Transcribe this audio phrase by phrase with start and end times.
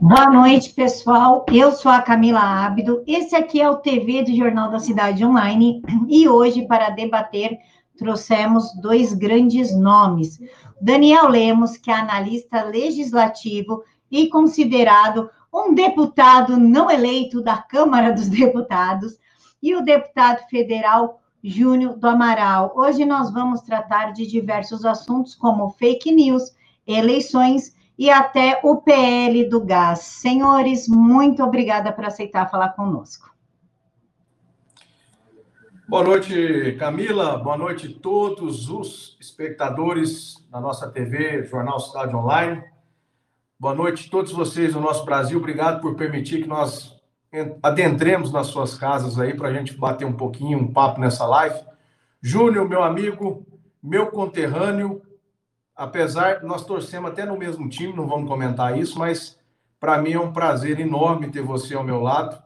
[0.00, 1.44] Boa noite, pessoal.
[1.52, 3.02] Eu sou a Camila Ábido.
[3.06, 7.58] Esse aqui é o TV do Jornal da Cidade Online e hoje, para debater,
[7.96, 10.38] trouxemos dois grandes nomes.
[10.80, 18.28] Daniel Lemos, que é analista legislativo e considerado um deputado não eleito da Câmara dos
[18.28, 19.18] Deputados,
[19.62, 22.72] e o deputado federal Júnior do Amaral.
[22.76, 26.54] Hoje nós vamos tratar de diversos assuntos, como fake news,
[26.86, 30.00] eleições e até o PL do gás.
[30.00, 33.28] Senhores, muito obrigada por aceitar falar conosco.
[35.88, 37.38] Boa noite, Camila.
[37.38, 42.62] Boa noite a todos os espectadores da nossa TV, Jornal Cidade Online.
[43.58, 45.38] Boa noite a todos vocês do nosso Brasil.
[45.38, 46.96] Obrigado por permitir que nós
[47.62, 51.58] adentremos nas suas casas aí para a gente bater um pouquinho, um papo nessa live.
[52.22, 53.46] Júnior, meu amigo,
[53.82, 55.02] meu conterrâneo,
[55.78, 59.38] apesar, nós torcemos até no mesmo time, não vamos comentar isso, mas
[59.78, 62.36] para mim é um prazer enorme ter você ao meu lado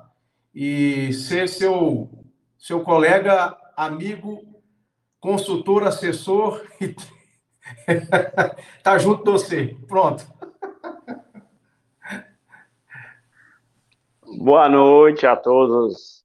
[0.55, 2.11] e ser seu,
[2.59, 4.43] seu colega, amigo,
[5.19, 6.95] consultor, assessor e
[8.85, 9.77] tá junto de você.
[9.89, 10.27] Pronto.
[14.39, 16.23] Boa noite a todos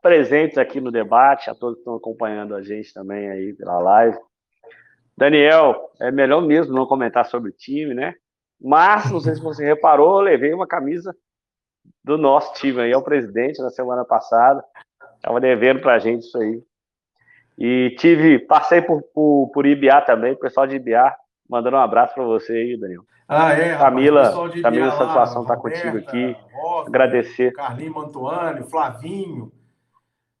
[0.00, 4.16] presentes aqui no debate, a todos que estão acompanhando a gente também aí pela live.
[5.16, 8.14] Daniel, é melhor mesmo não comentar sobre o time, né?
[8.60, 11.14] Mas, não sei se você reparou, eu levei uma camisa
[12.04, 14.62] do nosso time aí, ao presidente, na semana passada.
[15.16, 16.62] Estava devendo para a gente isso aí.
[17.58, 21.14] E tive, passei por, por, por Ibiá também, o pessoal de Ibiá,
[21.48, 23.02] mandando um abraço para você aí, Daniel.
[23.28, 26.36] Ah, é, Camila, Camila, satisfação estar tá contigo aqui.
[26.52, 27.52] Rosa, Agradecer.
[27.54, 29.50] Carlinho Antônio, Flavinho,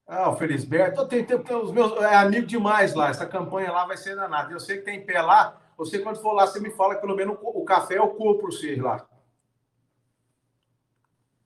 [0.06, 3.08] ah, o Felisberto, tem, tem, tem, os meus é amigo demais lá.
[3.08, 4.52] Essa campanha lá vai ser danada.
[4.52, 5.58] Eu sei que tem pé lá.
[5.76, 8.50] Você, quando for lá, você me fala que pelo menos o, café o corpo para
[8.50, 9.04] vocês lá.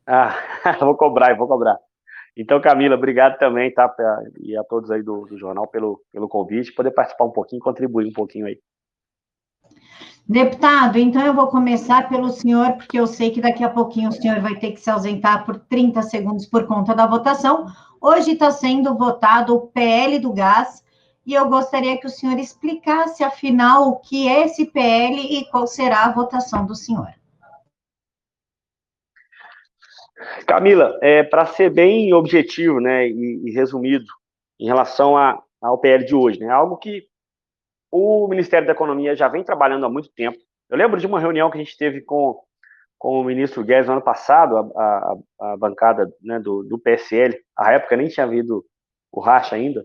[0.06, 0.34] Ah,
[0.78, 1.78] vou cobrar, vou cobrar.
[2.36, 3.92] Então, Camila, obrigado também, tá?
[4.38, 8.06] E a todos aí do, do jornal pelo, pelo convite, poder participar um pouquinho, contribuir
[8.06, 8.60] um pouquinho aí.
[10.28, 14.12] Deputado, então eu vou começar pelo senhor, porque eu sei que daqui a pouquinho o
[14.12, 17.66] senhor vai ter que se ausentar por 30 segundos por conta da votação.
[18.00, 20.84] Hoje está sendo votado o PL do gás,
[21.26, 25.66] e eu gostaria que o senhor explicasse, afinal, o que é esse PL e qual
[25.66, 27.08] será a votação do senhor.
[30.46, 34.06] Camila, é, para ser bem objetivo né, e, e resumido
[34.58, 37.09] em relação a, ao PL de hoje, né, algo que
[37.90, 40.38] o Ministério da Economia já vem trabalhando há muito tempo.
[40.68, 42.40] Eu lembro de uma reunião que a gente teve com,
[42.98, 47.36] com o ministro Guedes no ano passado, a, a, a bancada né, do, do, PSL,
[47.56, 48.64] a época nem tinha havido
[49.10, 49.84] o racha ainda,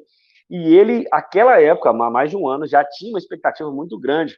[0.50, 4.38] e ele, aquela época, há mais de um ano, já tinha uma expectativa muito grande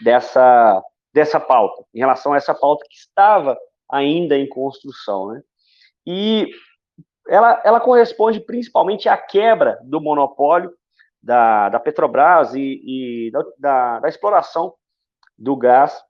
[0.00, 0.82] dessa,
[1.14, 3.56] dessa pauta, em relação a essa pauta que estava
[3.88, 5.42] ainda em construção, né?
[6.04, 6.50] E
[7.28, 10.72] ela, ela corresponde principalmente à quebra do monopólio
[11.22, 14.74] da, da Petrobras e, e da, da, exploração
[15.38, 16.02] do gás,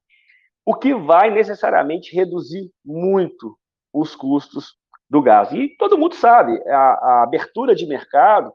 [0.64, 3.56] o que vai necessariamente reduzir muito
[3.92, 4.76] os custos
[5.10, 5.52] do gás.
[5.52, 8.52] E todo mundo sabe, a, a, abertura de mercado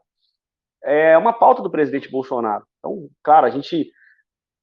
[0.83, 2.65] é uma pauta do presidente Bolsonaro.
[2.79, 3.91] Então, claro, a gente,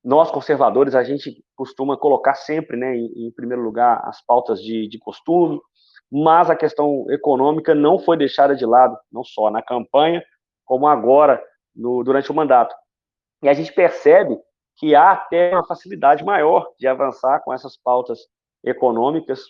[0.02, 4.88] nós conservadores, a gente costuma colocar sempre, né, em, em primeiro lugar, as pautas de,
[4.88, 5.60] de costume,
[6.10, 10.24] mas a questão econômica não foi deixada de lado, não só na campanha,
[10.64, 11.42] como agora
[11.74, 12.74] no, durante o mandato.
[13.42, 14.38] E a gente percebe
[14.76, 18.18] que há até uma facilidade maior de avançar com essas pautas
[18.62, 19.44] econômicas,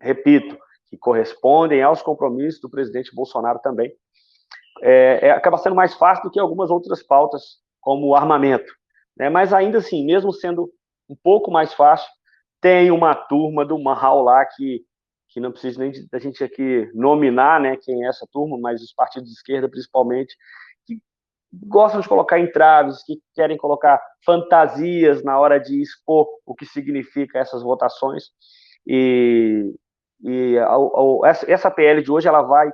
[0.00, 3.92] repito, que correspondem aos compromissos do presidente Bolsonaro também.
[4.82, 8.72] É, é, acaba sendo mais fácil do que algumas outras pautas, como o armamento.
[9.16, 9.28] Né?
[9.28, 10.70] Mas ainda assim, mesmo sendo
[11.08, 12.08] um pouco mais fácil,
[12.60, 14.84] tem uma turma do Mahal lá que,
[15.28, 18.92] que não precisa nem da gente aqui nominar né, quem é essa turma, mas os
[18.92, 20.36] partidos de esquerda principalmente,
[21.64, 27.38] gostam de colocar entraves, que querem colocar fantasias na hora de expor o que significa
[27.38, 28.24] essas votações.
[28.86, 29.74] E,
[30.22, 32.70] e a, a, essa, PL de hoje ela vai,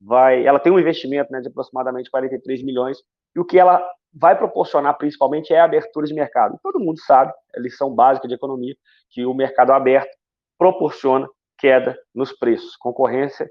[0.00, 2.98] vai, ela tem um investimento né, de aproximadamente 43 milhões
[3.34, 3.82] e o que ela
[4.12, 6.58] vai proporcionar principalmente é a abertura de mercado.
[6.62, 8.74] Todo mundo sabe, é lição básica de economia,
[9.10, 10.10] que o mercado aberto
[10.58, 12.76] proporciona queda nos preços.
[12.76, 13.48] Concorrência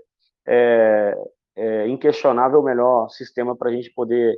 [0.47, 1.15] é,
[1.55, 4.35] é inquestionável o melhor sistema para a gente poder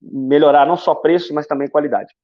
[0.00, 2.14] melhorar não só preço, mas também qualidade.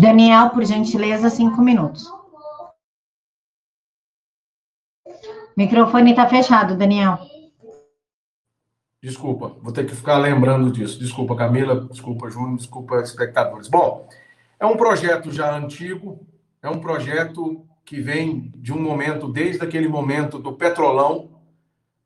[0.00, 2.04] Daniel, por gentileza, cinco minutos.
[5.56, 7.18] Microfone está fechado, Daniel.
[9.02, 10.98] Desculpa, vou ter que ficar lembrando disso.
[10.98, 13.68] Desculpa, Camila, desculpa, Júnior, desculpa, espectadores.
[13.68, 14.08] Bom,
[14.60, 16.26] É um projeto já antigo,
[16.60, 21.40] é um projeto que vem de um momento, desde aquele momento do petrolão,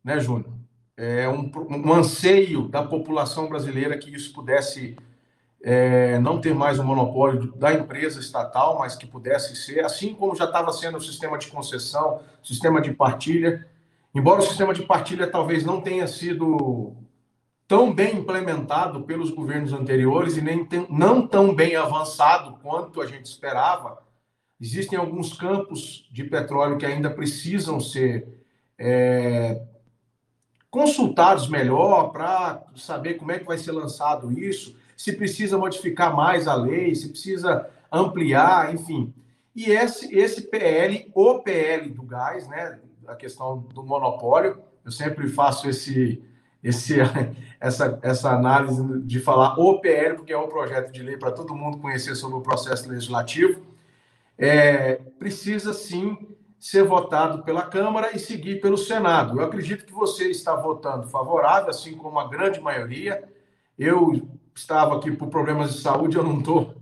[0.05, 0.53] né, Júnior?
[0.97, 4.97] É um, um anseio da população brasileira que isso pudesse
[5.63, 10.35] é, não ter mais o monopólio da empresa estatal, mas que pudesse ser, assim como
[10.35, 13.67] já estava sendo o sistema de concessão, sistema de partilha.
[14.15, 16.95] Embora o sistema de partilha talvez não tenha sido
[17.67, 23.07] tão bem implementado pelos governos anteriores e nem tem, não tão bem avançado quanto a
[23.07, 24.03] gente esperava,
[24.61, 28.29] existem alguns campos de petróleo que ainda precisam ser
[28.79, 29.63] é,
[30.73, 36.49] consultados melhor para saber como é que vai ser lançado isso se precisa modificar mais
[36.49, 39.13] a lei, se precisa ampliar, enfim.
[39.55, 45.29] E esse, esse PL, o PL do gás, né, a questão do monopólio, eu sempre
[45.29, 46.23] faço esse,
[46.63, 46.99] esse,
[47.61, 51.55] essa, essa análise de falar o PL, porque é um projeto de lei para todo
[51.55, 53.61] mundo conhecer sobre o processo legislativo,
[54.39, 56.17] é, precisa sim
[56.63, 59.41] ser votado pela Câmara e seguir pelo Senado.
[59.41, 63.21] Eu acredito que você está votando favorável, assim como a grande maioria.
[63.77, 66.73] Eu estava aqui por problemas de saúde, eu não estou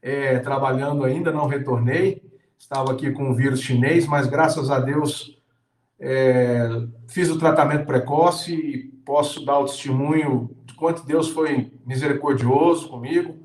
[0.00, 2.22] é, trabalhando ainda, não retornei.
[2.56, 5.36] Estava aqui com o vírus chinês, mas graças a Deus
[5.98, 6.68] é,
[7.08, 13.36] fiz o tratamento precoce e posso dar o testemunho de quanto Deus foi misericordioso comigo.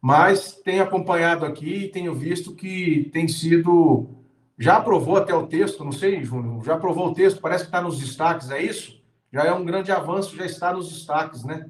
[0.00, 4.16] Mas tenho acompanhado aqui e tenho visto que tem sido.
[4.60, 7.80] Já aprovou até o texto, não sei, Júnior, já aprovou o texto, parece que está
[7.80, 9.02] nos destaques, é isso?
[9.32, 11.64] Já é um grande avanço, já está nos destaques, né?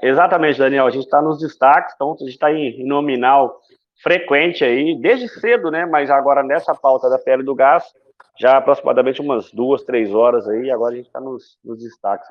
[0.00, 0.86] Exatamente, Daniel.
[0.86, 3.60] A gente está nos destaques, então a gente está em, nominal
[4.00, 5.84] frequente aí, desde cedo, né?
[5.84, 7.84] Mas agora nessa pauta da pele do gás,
[8.38, 12.28] já aproximadamente umas duas, três horas aí, agora a gente está nos, nos destaques.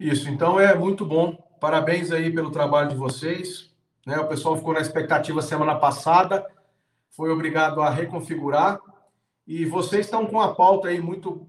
[0.00, 1.36] Isso, então é muito bom.
[1.60, 3.67] Parabéns aí pelo trabalho de vocês.
[4.08, 4.18] Né?
[4.18, 6.46] O pessoal ficou na expectativa semana passada,
[7.10, 8.80] foi obrigado a reconfigurar.
[9.46, 11.46] E vocês estão com a pauta aí muito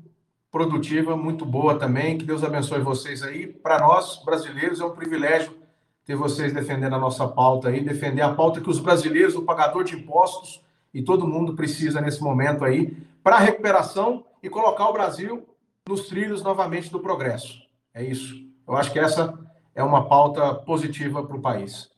[0.51, 2.17] produtiva, muito boa também.
[2.17, 3.47] Que Deus abençoe vocês aí.
[3.47, 5.57] Para nós, brasileiros, é um privilégio
[6.05, 9.85] ter vocês defendendo a nossa pauta aí, defender a pauta que os brasileiros, o pagador
[9.85, 10.61] de impostos
[10.93, 15.47] e todo mundo precisa nesse momento aí, para a recuperação e colocar o Brasil
[15.87, 17.57] nos trilhos novamente do progresso.
[17.93, 18.35] É isso.
[18.67, 19.33] Eu acho que essa
[19.73, 21.89] é uma pauta positiva para o país.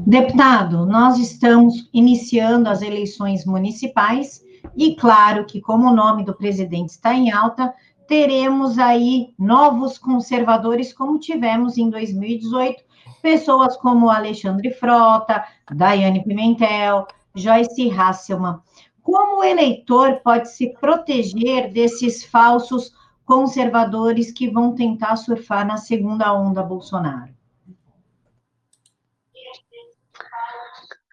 [0.00, 4.42] Deputado, nós estamos iniciando as eleições municipais
[4.74, 7.72] e claro que, como o nome do presidente está em alta,
[8.08, 12.82] teremos aí novos conservadores, como tivemos em 2018,
[13.20, 18.60] pessoas como Alexandre Frota, Daiane Pimentel, Joyce Hasselman.
[19.02, 22.92] Como o eleitor pode se proteger desses falsos
[23.24, 27.32] conservadores que vão tentar surfar na segunda onda Bolsonaro?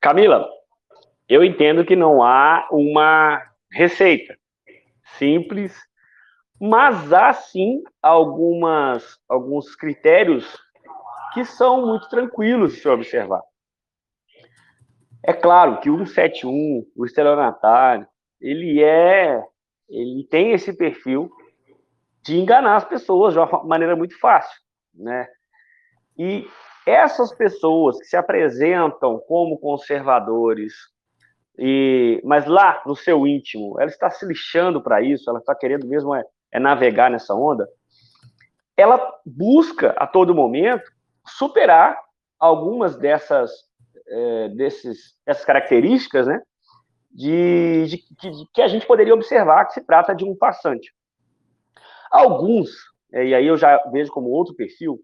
[0.01, 0.48] Camila,
[1.28, 3.42] eu entendo que não há uma
[3.72, 4.38] receita
[5.18, 5.78] simples,
[6.60, 10.57] mas há sim algumas, alguns critérios
[11.34, 13.42] que são muito tranquilos se observar.
[15.24, 18.07] É claro que o 171, o estelionatário,
[18.40, 19.44] ele é,
[19.90, 21.30] ele tem esse perfil
[22.24, 24.57] de enganar as pessoas de uma maneira muito fácil,
[24.94, 25.27] né?
[26.18, 26.48] E
[26.89, 30.74] essas pessoas que se apresentam como conservadores,
[31.58, 35.88] e, mas lá no seu íntimo, ela está se lixando para isso, ela está querendo
[35.88, 37.67] mesmo é, é, navegar nessa onda.
[38.75, 40.89] Ela busca a todo momento
[41.27, 42.00] superar
[42.39, 43.51] algumas dessas,
[44.08, 46.41] é, desses, dessas características, né?
[47.12, 50.93] De, de, de, que a gente poderia observar que se trata de um passante.
[52.10, 52.69] Alguns,
[53.12, 55.03] é, e aí eu já vejo como outro perfil,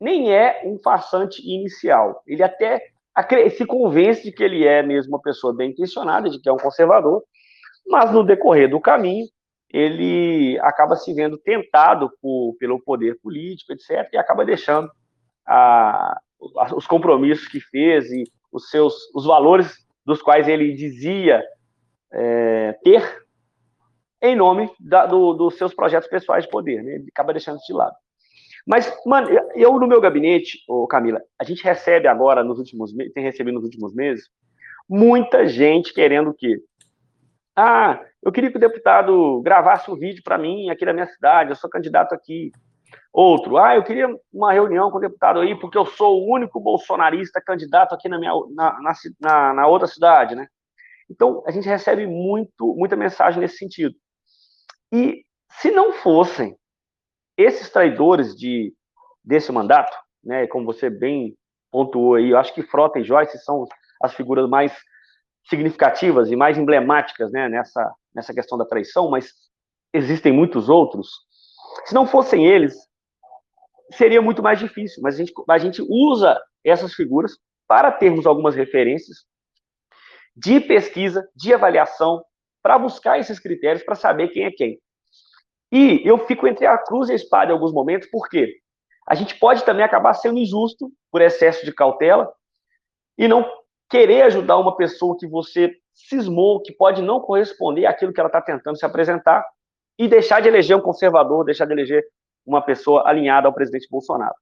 [0.00, 2.22] nem é um farsante inicial.
[2.26, 2.80] Ele até
[3.56, 6.58] se convence de que ele é mesmo uma pessoa bem intencionada, de que é um
[6.58, 7.22] conservador,
[7.86, 9.26] mas no decorrer do caminho
[9.72, 14.90] ele acaba se vendo tentado por, pelo poder político, etc., e acaba deixando
[15.46, 16.18] a,
[16.74, 19.74] os compromissos que fez e os seus os valores
[20.04, 21.42] dos quais ele dizia
[22.12, 23.26] é, ter
[24.22, 26.94] em nome da, do, dos seus projetos pessoais de poder, né?
[26.94, 27.94] ele acaba deixando de lado.
[28.66, 33.12] Mas, mano, eu no meu gabinete, ô Camila, a gente recebe agora, nos últimos meses,
[33.12, 34.28] tem recebido nos últimos meses,
[34.88, 36.60] muita gente querendo o quê?
[37.54, 41.50] Ah, eu queria que o deputado gravasse um vídeo para mim aqui na minha cidade,
[41.50, 42.50] eu sou candidato aqui.
[43.12, 46.60] Outro, ah, eu queria uma reunião com o deputado aí, porque eu sou o único
[46.60, 48.78] bolsonarista candidato aqui na, minha, na,
[49.20, 50.48] na, na outra cidade, né?
[51.08, 53.94] Então, a gente recebe muito, muita mensagem nesse sentido.
[54.92, 56.56] E se não fossem
[57.36, 58.72] esses traidores de,
[59.24, 60.46] desse mandato, né?
[60.46, 61.36] Como você bem
[61.70, 63.66] pontuou aí, eu acho que Frota e Joyce são
[64.02, 64.72] as figuras mais
[65.48, 67.48] significativas e mais emblemáticas, né?
[67.48, 69.30] Nessa nessa questão da traição, mas
[69.92, 71.10] existem muitos outros.
[71.84, 72.74] Se não fossem eles,
[73.92, 75.02] seria muito mais difícil.
[75.02, 77.36] Mas a gente, a gente usa essas figuras
[77.68, 79.26] para termos algumas referências
[80.34, 82.24] de pesquisa, de avaliação,
[82.62, 84.80] para buscar esses critérios para saber quem é quem.
[85.78, 88.56] E eu fico entre a cruz e a espada em alguns momentos, porque
[89.06, 92.32] a gente pode também acabar sendo injusto por excesso de cautela
[93.18, 93.46] e não
[93.90, 98.40] querer ajudar uma pessoa que você cismou, que pode não corresponder àquilo que ela está
[98.40, 99.46] tentando se apresentar,
[99.98, 102.02] e deixar de eleger um conservador, deixar de eleger
[102.46, 104.34] uma pessoa alinhada ao presidente Bolsonaro.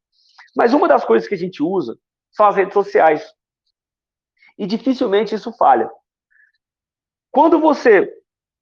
[0.55, 1.99] Mas uma das coisas que a gente usa
[2.31, 3.29] são as redes sociais.
[4.57, 5.91] E dificilmente isso falha.
[7.33, 8.09] Quando você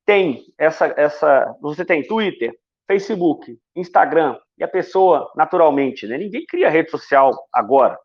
[0.07, 2.62] tem essa, essa, você tem Twitter,
[2.93, 7.99] Facebook, Instagram, e a pessoa naturalmente, né, ninguém cria rede social agora.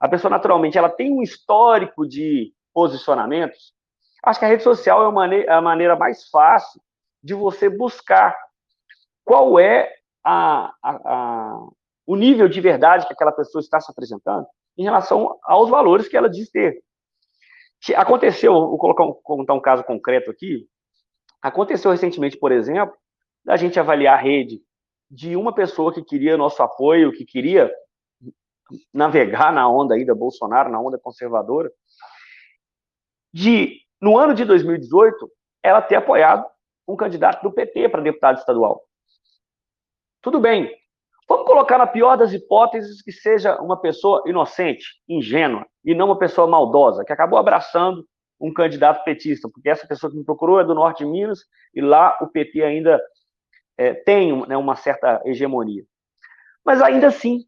[0.00, 3.74] A pessoa naturalmente, ela tem um histórico de posicionamentos.
[4.24, 6.80] Acho que a rede social é a maneira, a maneira mais fácil
[7.22, 8.34] de você buscar
[9.22, 9.92] qual é
[10.24, 11.68] a, a, a,
[12.06, 14.46] o nível de verdade que aquela pessoa está se apresentando
[14.78, 16.82] em relação aos valores que ela diz ter.
[17.94, 20.66] Aconteceu, vou colocar um, contar um caso concreto aqui.
[21.42, 22.96] Aconteceu recentemente, por exemplo,
[23.44, 24.62] da gente avaliar a rede
[25.10, 27.72] de uma pessoa que queria nosso apoio, que queria
[28.92, 31.70] navegar na onda aí da Bolsonaro, na onda conservadora,
[33.32, 35.30] de, no ano de 2018,
[35.62, 36.46] ela ter apoiado
[36.86, 38.82] um candidato do PT para deputado estadual.
[40.22, 40.70] Tudo bem.
[41.28, 46.18] Vamos colocar na pior das hipóteses que seja uma pessoa inocente, ingênua, e não uma
[46.18, 48.04] pessoa maldosa, que acabou abraçando
[48.40, 51.40] um candidato petista, porque essa pessoa que me procurou é do norte de Minas,
[51.74, 53.00] e lá o PT ainda
[53.78, 55.84] é, tem né, uma certa hegemonia.
[56.64, 57.44] Mas ainda assim,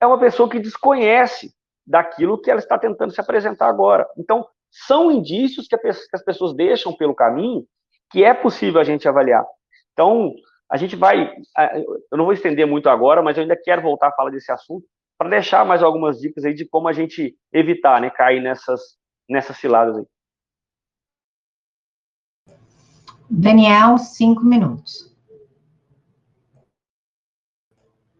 [0.00, 1.54] é uma pessoa que desconhece
[1.86, 4.08] daquilo que ela está tentando se apresentar agora.
[4.16, 5.76] Então, são indícios que,
[6.12, 7.66] as pessoas deixam pelo caminho
[8.10, 9.44] que é possível a gente avaliar.
[9.92, 10.32] Então,
[10.70, 11.32] a gente vai,
[12.10, 14.86] eu não vou estender muito agora, mas eu ainda quero voltar a falar desse assunto
[15.18, 18.96] para deixar mais algumas dicas aí de como a gente evitar, né, cair nessas
[19.28, 20.04] nessas ciladas aí.
[23.28, 25.15] Daniel, cinco minutos.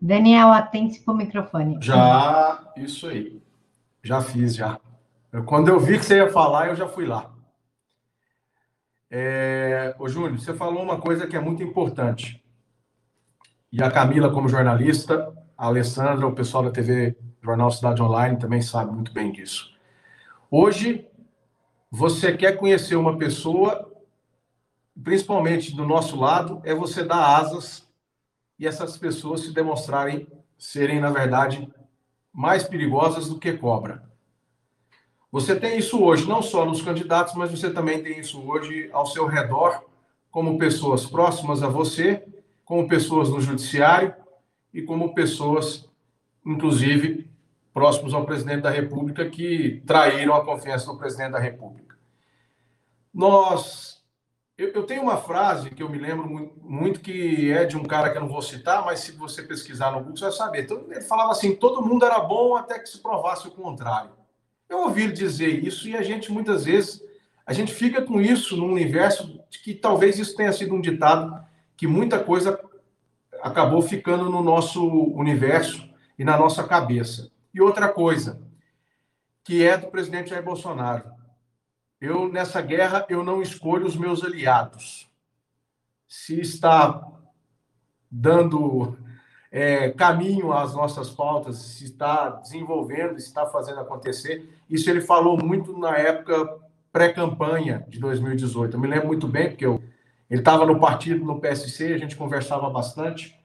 [0.07, 1.79] Daniel, atente para o microfone.
[1.81, 3.43] Já, isso aí.
[4.03, 4.79] Já fiz, já.
[5.47, 7.35] Quando eu vi que você ia falar, eu já fui lá.
[9.11, 12.41] É, ô, Júnior, você falou uma coisa que é muito importante.
[13.73, 18.63] E a Camila, como jornalista, a Alessandra, o pessoal da TV Jornal Cidade Online também
[18.63, 19.73] sabe muito bem disso.
[20.49, 21.05] Hoje,
[21.91, 23.91] você quer conhecer uma pessoa,
[25.03, 27.86] principalmente do nosso lado, é você dar asas
[28.59, 30.27] e essas pessoas se demonstrarem
[30.59, 31.69] serem, na verdade,
[32.33, 34.05] mais perigosas do que cobra.
[35.31, 39.07] Você tem isso hoje, não só nos candidatos, mas você também tem isso hoje ao
[39.07, 39.85] seu redor,
[40.31, 42.27] como pessoas próximas a você,
[42.65, 44.15] como pessoas no judiciário
[44.73, 45.89] e como pessoas,
[46.45, 47.29] inclusive,
[47.73, 51.97] próximos ao presidente da República, que traíram a confiança do presidente da República.
[53.13, 53.96] Nós.
[54.59, 57.85] Eu, eu tenho uma frase que eu me lembro muito, muito, que é de um
[57.85, 60.63] cara que eu não vou citar, mas se você pesquisar no Google, você vai saber.
[60.63, 64.11] Então, ele falava assim: todo mundo era bom até que se provasse o contrário.
[64.69, 67.05] Eu ouvi dizer isso e a gente muitas vezes
[67.45, 71.45] a gente fica com isso no universo que talvez isso tenha sido um ditado
[71.77, 72.59] que muita coisa
[73.43, 77.31] acabou ficando no nosso universo e na nossa cabeça.
[77.55, 78.41] E outra coisa,
[79.45, 81.16] que é do presidente Jair Bolsonaro.
[82.01, 85.11] Eu nessa guerra eu não escolho os meus aliados.
[86.07, 87.03] Se está
[88.11, 88.97] dando
[89.51, 94.49] é, caminho às nossas pautas, se está desenvolvendo, se está fazendo acontecer.
[94.69, 96.59] Isso ele falou muito na época
[96.93, 98.77] pré-campanha de 2018.
[98.77, 99.83] Eu me lembro muito bem, porque eu,
[100.29, 103.39] ele estava no partido, no PSC, a gente conversava bastante.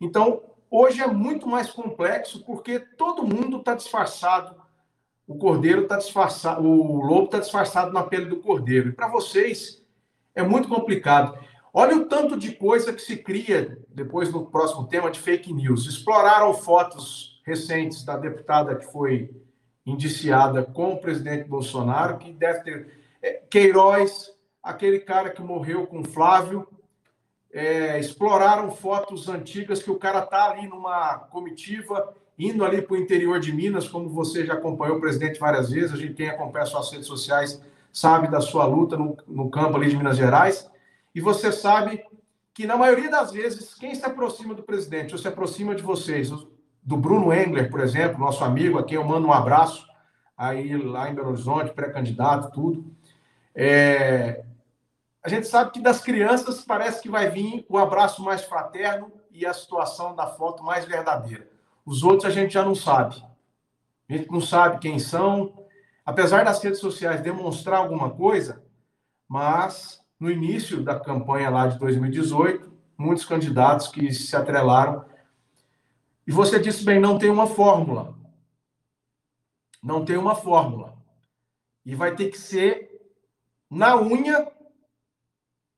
[0.00, 4.56] Então, hoje é muito mais complexo, porque todo mundo está disfarçado.
[5.26, 8.90] O cordeiro está disfarçado, o lobo está disfarçado na pele do cordeiro.
[8.90, 9.82] E para vocês
[10.34, 11.36] é muito complicado.
[11.72, 15.86] Olha o tanto de coisa que se cria depois no próximo tema de fake news.
[15.86, 19.30] Exploraram fotos recentes da deputada que foi
[19.84, 23.06] indiciada com o presidente Bolsonaro, que deve ter.
[23.22, 24.30] É, Queiroz,
[24.62, 26.66] aquele cara que morreu com Flávio.
[27.52, 32.98] É, exploraram fotos antigas que o cara tá ali numa comitiva, indo ali para o
[32.98, 36.66] interior de Minas, como você já acompanhou o presidente várias vezes, a gente quem acompanha
[36.66, 37.60] suas redes sociais
[37.92, 40.70] sabe da sua luta no, no campo ali de Minas Gerais.
[41.14, 42.04] E você sabe
[42.52, 46.30] que, na maioria das vezes, quem se aproxima do presidente ou se aproxima de vocês,
[46.82, 49.86] do Bruno Engler, por exemplo, nosso amigo, a quem eu mando um abraço,
[50.36, 52.84] aí lá em Belo Horizonte, pré-candidato, tudo.
[53.54, 54.44] É,
[55.22, 59.46] a gente sabe que das crianças parece que vai vir o abraço mais fraterno e
[59.46, 61.48] a situação da foto mais verdadeira.
[61.86, 63.14] Os outros a gente já não sabe.
[64.08, 65.66] A gente não sabe quem são,
[66.04, 68.64] apesar das redes sociais demonstrar alguma coisa,
[69.28, 75.04] mas no início da campanha lá de 2018, muitos candidatos que se atrelaram.
[76.26, 78.18] E você disse bem, não tem uma fórmula.
[79.80, 80.96] Não tem uma fórmula.
[81.84, 82.90] E vai ter que ser
[83.70, 84.50] na unha,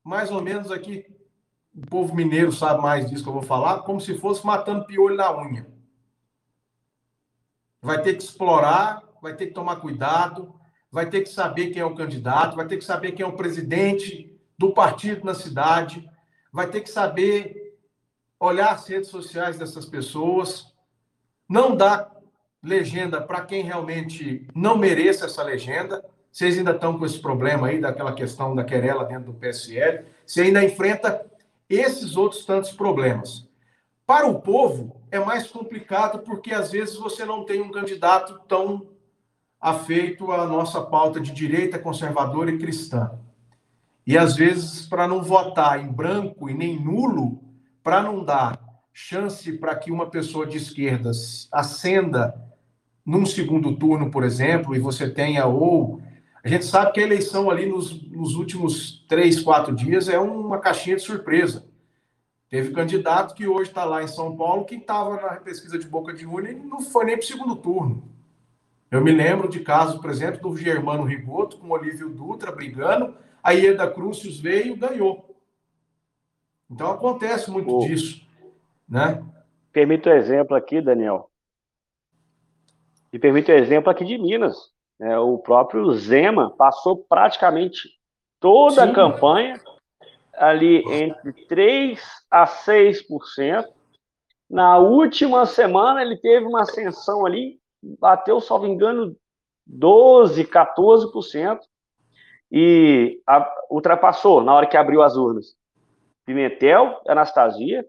[0.03, 1.05] mais ou menos aqui,
[1.71, 5.15] o povo mineiro sabe mais disso que eu vou falar, como se fosse matando piolho
[5.15, 5.78] na unha.
[7.81, 10.53] Vai ter que explorar, vai ter que tomar cuidado,
[10.91, 13.35] vai ter que saber quem é o candidato, vai ter que saber quem é o
[13.35, 16.09] presidente do partido na cidade,
[16.51, 17.77] vai ter que saber
[18.39, 20.73] olhar as redes sociais dessas pessoas,
[21.47, 22.11] não dar
[22.61, 27.79] legenda para quem realmente não mereça essa legenda, vocês ainda estão com esse problema aí
[27.79, 31.25] daquela questão da querela dentro do PSL, você ainda enfrenta
[31.69, 33.47] esses outros tantos problemas.
[34.05, 38.87] Para o povo é mais complicado porque às vezes você não tem um candidato tão
[39.59, 43.11] afeito à nossa pauta de direita, conservadora e cristã.
[44.05, 47.43] E às vezes para não votar em branco e nem nulo,
[47.83, 48.59] para não dar
[48.93, 52.35] chance para que uma pessoa de esquerdas ascenda
[53.05, 56.01] num segundo turno, por exemplo, e você tenha ou
[56.43, 60.59] a gente sabe que a eleição ali nos, nos últimos três, quatro dias é uma
[60.59, 61.68] caixinha de surpresa.
[62.49, 66.11] Teve candidato que hoje está lá em São Paulo que estava na pesquisa de boca
[66.11, 68.03] de urna e não foi nem para o segundo turno.
[68.89, 73.51] Eu me lembro de casos, por exemplo, do Germano Rigoto com Olívio Dutra brigando, a
[73.51, 75.29] Ieda Crucius veio e ganhou.
[76.69, 77.79] Então acontece muito Pô.
[77.81, 78.25] disso,
[78.87, 79.23] né?
[79.71, 81.29] Permito o exemplo aqui, Daniel.
[83.13, 84.57] E permito o exemplo aqui de Minas.
[84.99, 87.89] É, o próprio Zema passou praticamente
[88.39, 88.89] toda Sim.
[88.89, 89.61] a campanha
[90.39, 93.65] ali entre 3 a 6%.
[94.49, 99.15] Na última semana ele teve uma ascensão ali, bateu, salvo engano,
[99.67, 101.59] 12, 14%,
[102.51, 105.55] e a, ultrapassou na hora que abriu as urnas.
[106.25, 107.85] Pimentel, Anastasia,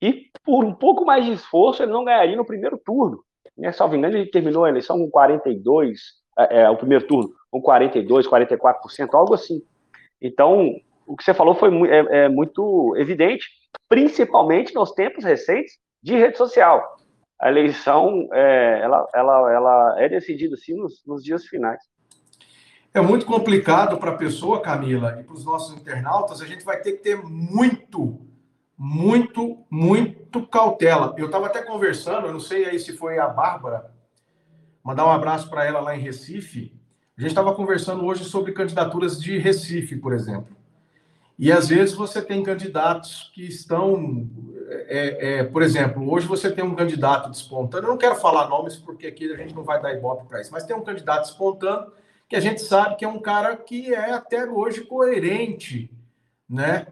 [0.00, 3.24] e por um pouco mais de esforço ele não ganharia no primeiro turno.
[3.56, 3.72] Né?
[3.72, 6.00] Salvo engano, ele terminou a eleição com 42,
[6.38, 9.62] é, é, o primeiro turno, com 42, 44%, algo assim.
[10.20, 10.74] Então,
[11.06, 13.46] o que você falou foi é, é muito evidente,
[13.88, 16.96] principalmente nos tempos recentes de rede social.
[17.40, 21.80] A eleição, é, ela, ela, ela é decidida, assim, nos, nos dias finais.
[22.92, 26.80] É muito complicado para a pessoa, Camila, e para os nossos internautas, a gente vai
[26.80, 28.20] ter que ter muito,
[28.78, 31.12] muito, muito cautela.
[31.18, 33.92] Eu estava até conversando, eu não sei aí se foi a Bárbara,
[34.82, 36.72] mandar um abraço para ela lá em Recife.
[37.18, 40.56] A gente estava conversando hoje sobre candidaturas de Recife, por exemplo.
[41.38, 44.28] E às vezes você tem candidatos que estão,
[44.68, 47.86] é, é, por exemplo, hoje você tem um candidato despontando.
[47.86, 50.52] Eu não quero falar nomes porque aqui a gente não vai dar ibope para isso,
[50.52, 51.92] mas tem um candidato despontando
[52.28, 55.90] que a gente sabe que é um cara que é até hoje coerente,
[56.48, 56.86] né?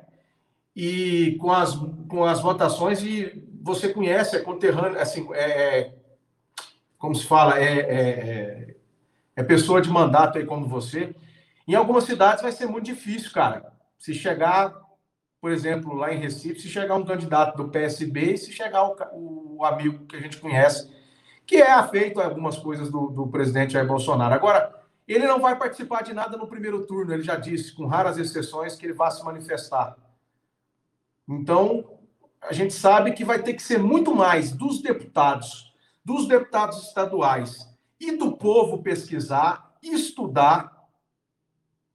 [0.75, 1.75] E com as,
[2.09, 5.93] com as votações e você conhece, é conterrâneo, assim, é,
[6.99, 8.77] como se fala, é, é, é,
[9.37, 11.15] é pessoa de mandato aí como você.
[11.67, 13.73] Em algumas cidades vai ser muito difícil, cara.
[14.03, 14.75] Se chegar,
[15.41, 19.65] por exemplo, lá em Recife, se chegar um candidato do PSB se chegar o, o
[19.65, 20.91] amigo que a gente conhece,
[21.47, 24.35] que é afeito a algumas coisas do, do presidente Jair Bolsonaro.
[24.35, 24.75] Agora,
[25.07, 28.75] ele não vai participar de nada no primeiro turno, ele já disse, com raras exceções,
[28.75, 29.97] que ele vai se manifestar.
[31.29, 31.99] Então,
[32.41, 35.73] a gente sabe que vai ter que ser muito mais dos deputados
[36.05, 40.82] dos deputados estaduais e do povo pesquisar, estudar,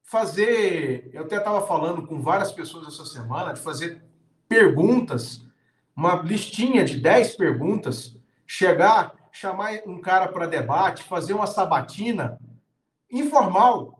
[0.07, 1.09] fazer.
[1.13, 4.01] Eu até estava falando com várias pessoas essa semana de fazer
[4.47, 5.45] perguntas,
[5.95, 12.39] uma listinha de 10 perguntas, chegar, chamar um cara para debate, fazer uma sabatina
[13.11, 13.99] informal.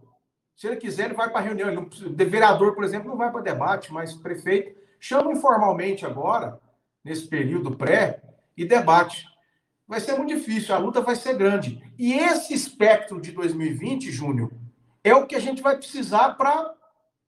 [0.56, 1.68] Se ele quiser, ele vai para reunião.
[1.68, 1.90] Ele não,
[2.26, 6.60] vereador, por exemplo, não vai para debate, mas prefeito chama informalmente agora,
[7.04, 8.22] nesse período pré,
[8.56, 9.26] e debate
[9.88, 11.82] vai ser muito difícil, a luta vai ser grande.
[11.98, 14.52] E esse espectro de 2020, Júnior,
[15.04, 16.74] é o que a gente vai precisar para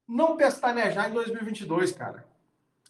[0.06, 2.26] não pestanejar em 2022, cara.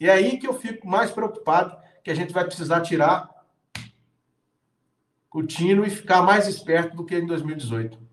[0.01, 3.29] E é aí que eu fico mais preocupado, que a gente vai precisar tirar
[5.33, 8.11] o tino e ficar mais esperto do que em 2018.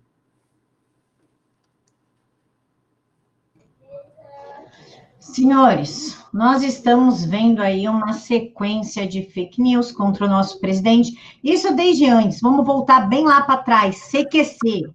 [5.18, 11.38] Senhores, nós estamos vendo aí uma sequência de fake news contra o nosso presidente.
[11.44, 12.40] Isso desde antes.
[12.40, 14.10] Vamos voltar bem lá para trás.
[14.10, 14.90] CQC,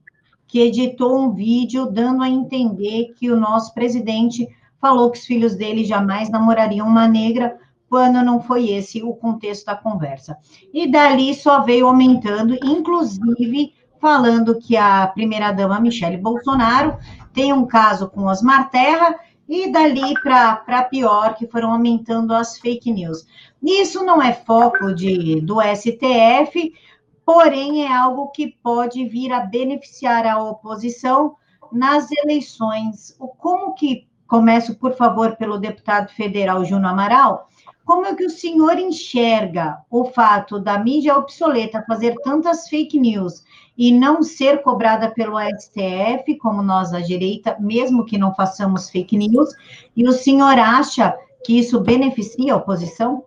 [0.54, 4.48] que editou um vídeo dando a entender que o nosso presidente
[4.80, 7.58] falou que os filhos dele jamais namorariam uma negra,
[7.90, 10.38] quando não foi esse o contexto da conversa.
[10.72, 17.00] E dali só veio aumentando, inclusive falando que a primeira-dama Michele Bolsonaro
[17.34, 19.16] tem um caso com Osmar Terra
[19.50, 23.26] e dali para pior, que foram aumentando as fake news.
[23.64, 26.74] Isso não é foco de, do STF,
[27.26, 31.36] porém é algo que pode vir a beneficiar a oposição
[31.72, 33.16] nas eleições.
[33.38, 37.48] Como que, começo, por favor, pelo deputado federal Juno Amaral,
[37.86, 43.44] como é que o senhor enxerga o fato da mídia obsoleta fazer tantas fake news
[43.78, 49.18] e não ser cobrada pelo STF, como nós, a direita, mesmo que não façamos fake
[49.18, 49.50] news,
[49.96, 53.24] e o senhor acha que isso beneficia a oposição?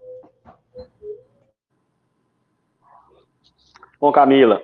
[4.01, 4.63] Bom, Camila,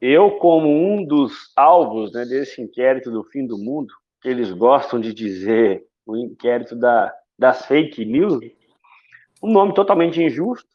[0.00, 5.00] eu, como um dos alvos né, desse inquérito do fim do mundo, que eles gostam
[5.00, 8.40] de dizer o inquérito da, das fake news,
[9.42, 10.68] um nome totalmente injusto,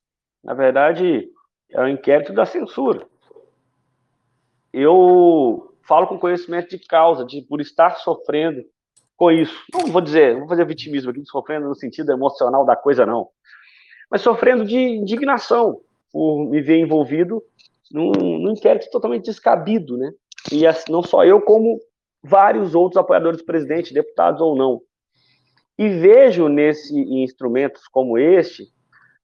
[0.44, 1.30] na verdade,
[1.70, 3.08] é o inquérito da censura
[4.74, 8.64] eu falo com conhecimento de causa, de por estar sofrendo
[9.18, 9.56] com isso.
[9.74, 13.30] Não vou dizer, não vou fazer vitimismo aqui, sofrendo no sentido emocional da coisa, não.
[14.10, 17.42] Mas sofrendo de indignação por me ver envolvido
[17.92, 20.12] num, num inquérito totalmente descabido, né?
[20.52, 21.80] E assim, não só eu, como
[22.24, 24.82] vários outros apoiadores do presidente, deputados ou não.
[25.78, 28.64] E vejo nesse instrumentos como este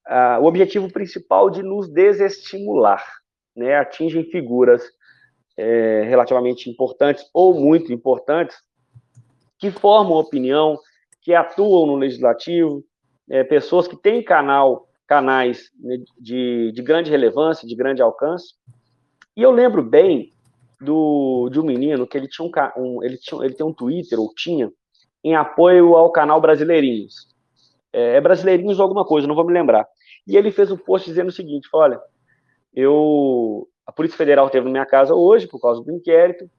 [0.07, 3.03] uh, o objetivo principal de nos desestimular,
[3.55, 3.75] né?
[3.75, 4.83] Atingem figuras
[5.57, 8.57] é, relativamente importantes ou muito importantes,
[9.57, 10.77] que formam opinião,
[11.21, 12.83] que atuam no legislativo,
[13.29, 18.53] é, pessoas que têm canal, canais né, de, de grande relevância, de grande alcance.
[19.35, 20.33] E eu lembro bem
[20.79, 24.19] do, de um menino que ele tinha um, um, ele tinha ele tem um Twitter
[24.19, 24.71] ou tinha
[25.23, 27.27] em apoio ao canal Brasileirinhos.
[27.91, 29.87] É, é Brasileirinhos ou alguma coisa, não vou me lembrar.
[30.27, 31.99] E ele fez um post dizendo o seguinte: olha,
[32.73, 36.49] eu a Polícia Federal teve na minha casa hoje, por causa do inquérito,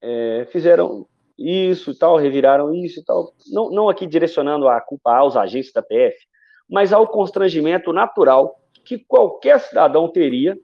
[0.00, 1.06] é, fizeram
[1.36, 3.32] isso e tal, reviraram isso e tal.
[3.50, 6.16] Não, não aqui direcionando a culpa aos agentes da PF,
[6.68, 10.58] mas ao constrangimento natural que qualquer cidadão teria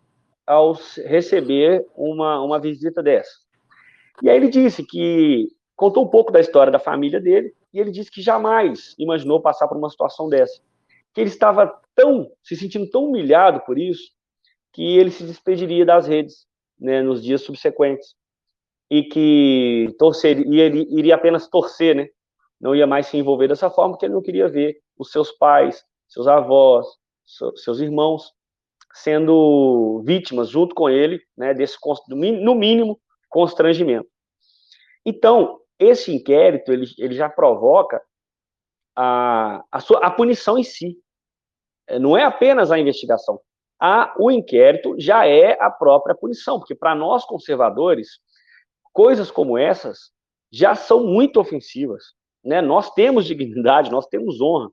[0.47, 0.73] ao
[1.05, 3.33] receber uma, uma visita dessa.
[4.23, 7.91] E aí ele disse que contou um pouco da história da família dele e ele
[7.91, 10.61] disse que jamais imaginou passar por uma situação dessa.
[11.13, 14.13] Que ele estava tão se sentindo tão humilhado por isso
[14.73, 16.47] que ele se despediria das redes
[16.79, 18.15] né, nos dias subsequentes
[18.91, 22.09] e que torceria, ele iria apenas torcer, né?
[22.61, 25.85] Não ia mais se envolver dessa forma, porque ele não queria ver os seus pais,
[26.15, 26.87] seus avós,
[27.57, 28.33] seus irmãos
[28.95, 31.77] sendo vítimas junto com ele, né, desse
[32.09, 34.09] no mínimo constrangimento.
[35.05, 38.01] Então, esse inquérito ele, ele já provoca
[38.95, 40.97] a, a, sua, a punição em si.
[41.89, 43.41] É, não é apenas a investigação
[43.81, 48.19] a, o inquérito já é a própria punição, porque para nós conservadores,
[48.95, 50.11] coisas como essas
[50.51, 52.03] já são muito ofensivas.
[52.43, 52.63] Né?
[52.63, 54.71] Nós temos dignidade, nós temos honra,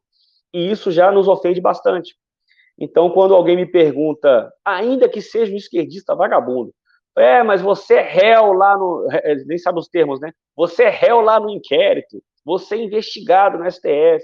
[0.53, 2.15] e isso já nos ofende bastante.
[2.79, 6.73] Então, quando alguém me pergunta, ainda que seja um esquerdista vagabundo,
[7.17, 9.07] é, mas você é réu lá no.
[9.45, 10.31] Nem sabe os termos, né?
[10.55, 14.23] Você é réu lá no inquérito, você é investigado no STF.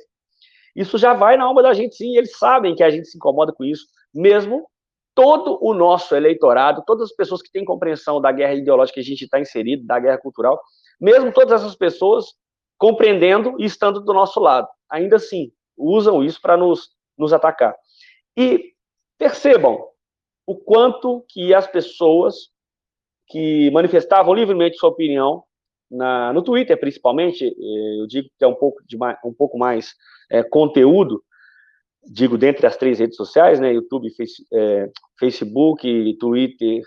[0.76, 3.52] Isso já vai na alma da gente, sim, eles sabem que a gente se incomoda
[3.52, 4.68] com isso mesmo
[5.16, 9.04] todo o nosso eleitorado, todas as pessoas que têm compreensão da guerra ideológica que a
[9.04, 10.60] gente está inserido, da guerra cultural,
[11.00, 12.34] mesmo todas essas pessoas
[12.78, 17.76] compreendendo e estando do nosso lado, ainda assim, usam isso para nos, nos atacar.
[18.36, 18.74] E
[19.18, 19.88] percebam
[20.46, 22.50] o quanto que as pessoas
[23.28, 25.44] que manifestavam livremente sua opinião
[25.90, 29.58] na, no Twitter, principalmente, eh, eu digo que é um pouco, de mais, um pouco
[29.58, 29.94] mais
[30.30, 31.24] é, conteúdo,
[32.04, 36.84] digo, dentre as três redes sociais, né, YouTube, face, é, Facebook, Twitter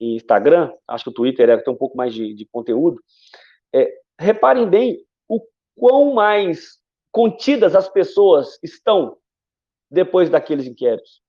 [0.00, 3.00] e Instagram, acho que o Twitter é tem um pouco mais de, de conteúdo,
[3.72, 4.98] é, reparem bem
[5.28, 5.40] o
[5.76, 6.79] quão mais
[7.10, 9.16] contidas as pessoas estão
[9.90, 11.20] depois daqueles inquéritos.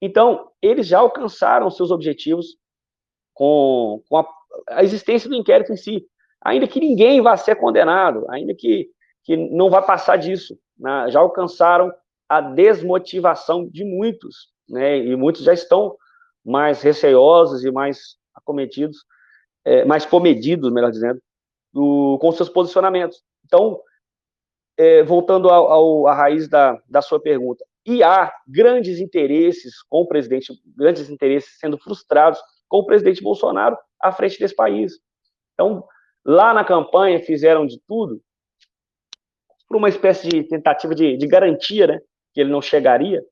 [0.00, 2.56] Então, eles já alcançaram seus objetivos
[3.34, 4.26] com, com a,
[4.68, 6.06] a, existência do inquérito em si.
[6.44, 8.88] Ainda que ninguém vá ser condenado, ainda que,
[9.24, 11.92] que não vá passar disso, né, já alcançaram
[12.28, 14.98] a desmotivação de muitos, né?
[14.98, 15.96] E muitos já estão
[16.44, 18.98] mais receosos e mais acometidos,
[19.64, 21.20] é, mais comedidos, melhor dizendo,
[21.72, 23.22] do, com seus posicionamentos.
[23.46, 23.80] Então,
[24.78, 30.02] é, voltando ao, ao, à raiz da, da sua pergunta, e há grandes interesses com
[30.02, 34.92] o presidente, grandes interesses sendo frustrados com o presidente Bolsonaro à frente desse país.
[35.54, 35.84] Então,
[36.24, 38.22] lá na campanha fizeram de tudo
[39.66, 42.00] por uma espécie de tentativa de, de garantia, né,
[42.32, 43.22] que ele não chegaria,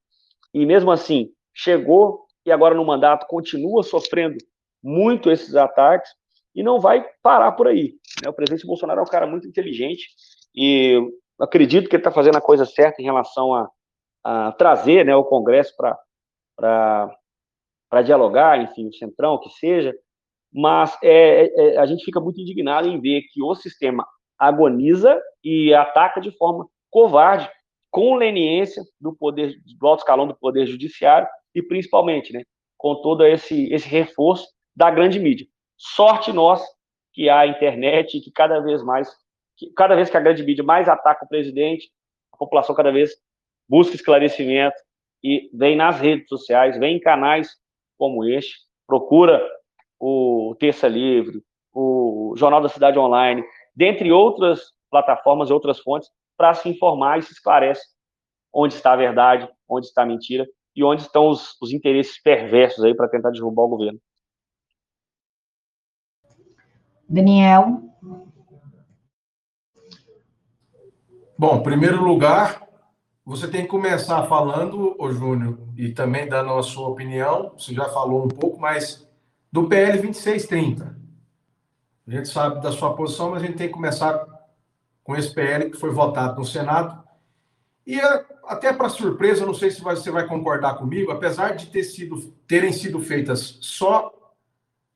[0.53, 4.37] e mesmo assim chegou e agora no mandato continua sofrendo
[4.83, 6.11] muito esses ataques
[6.55, 7.95] e não vai parar por aí.
[8.23, 8.31] Né?
[8.31, 10.09] O presidente Bolsonaro é um cara muito inteligente
[10.55, 10.99] e
[11.39, 13.69] acredito que ele está fazendo a coisa certa em relação a,
[14.25, 17.11] a trazer né, o Congresso para
[18.03, 19.95] dialogar, enfim, o Centrão, o que seja,
[20.53, 24.07] mas é, é, é, a gente fica muito indignado em ver que o sistema
[24.39, 27.51] agoniza e ataca de forma covarde,
[27.91, 32.43] com leniência do poder do alto escalão do poder judiciário e principalmente, né,
[32.77, 35.47] com todo esse esse reforço da grande mídia.
[35.77, 36.67] Sorte nossa
[37.13, 39.11] que há internet e que cada vez mais
[39.77, 41.91] cada vez que a grande mídia mais ataca o presidente,
[42.33, 43.13] a população cada vez
[43.69, 44.77] busca esclarecimento
[45.23, 47.49] e vem nas redes sociais, vem em canais
[47.99, 49.43] como este, procura
[49.99, 51.43] o Terça Livre,
[51.73, 53.43] o Jornal da Cidade Online,
[53.75, 57.83] dentre outras plataformas e outras fontes, para se informar e se esclarece
[58.53, 62.85] onde está a verdade, onde está a mentira e onde estão os, os interesses perversos
[62.85, 64.01] aí para tentar derrubar o governo.
[67.09, 67.83] Daniel.
[71.39, 72.67] Bom, em primeiro lugar,
[73.23, 77.85] você tem que começar falando, ô Júnior, e também dando a sua opinião, você já
[77.91, 79.07] falou um pouco, mas
[79.53, 80.97] do PL 2630.
[82.07, 84.25] A gente sabe da sua posição, mas a gente tem que começar
[85.05, 87.05] com esse PL que foi votado no Senado.
[87.87, 88.01] E
[88.47, 92.73] até para surpresa, não sei se você vai concordar comigo, apesar de ter sido, terem
[92.73, 94.11] sido feitas só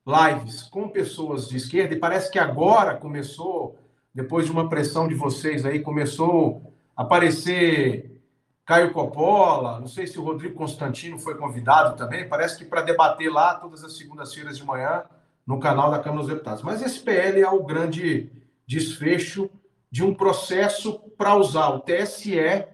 [0.06, 3.78] lives com pessoas de esquerda, e parece que agora começou
[4.14, 8.20] depois de uma pressão de vocês aí, começou a aparecer
[8.64, 13.32] Caio Coppola, não sei se o Rodrigo Constantino foi convidado também, parece que para debater
[13.32, 15.04] lá todas as segundas-feiras de manhã
[15.46, 16.62] no canal da Câmara dos Deputados.
[16.62, 18.30] Mas esse PL é o grande
[18.66, 19.50] desfecho
[19.90, 22.64] de um processo para usar o TSE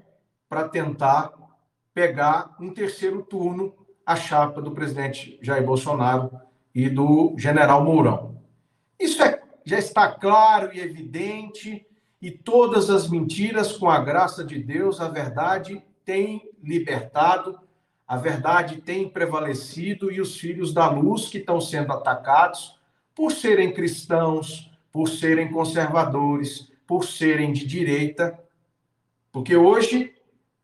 [0.48, 1.32] para tentar
[1.94, 6.30] pegar um terceiro turno a chapa do presidente Jair Bolsonaro
[6.74, 8.40] e do general Mourão.
[9.00, 11.84] Isso é já está claro e evidente,
[12.22, 17.58] e todas as mentiras, com a graça de Deus, a verdade tem libertado,
[18.06, 22.78] a verdade tem prevalecido, e os filhos da luz que estão sendo atacados
[23.12, 28.38] por serem cristãos, por serem conservadores, por serem de direita,
[29.32, 30.14] porque hoje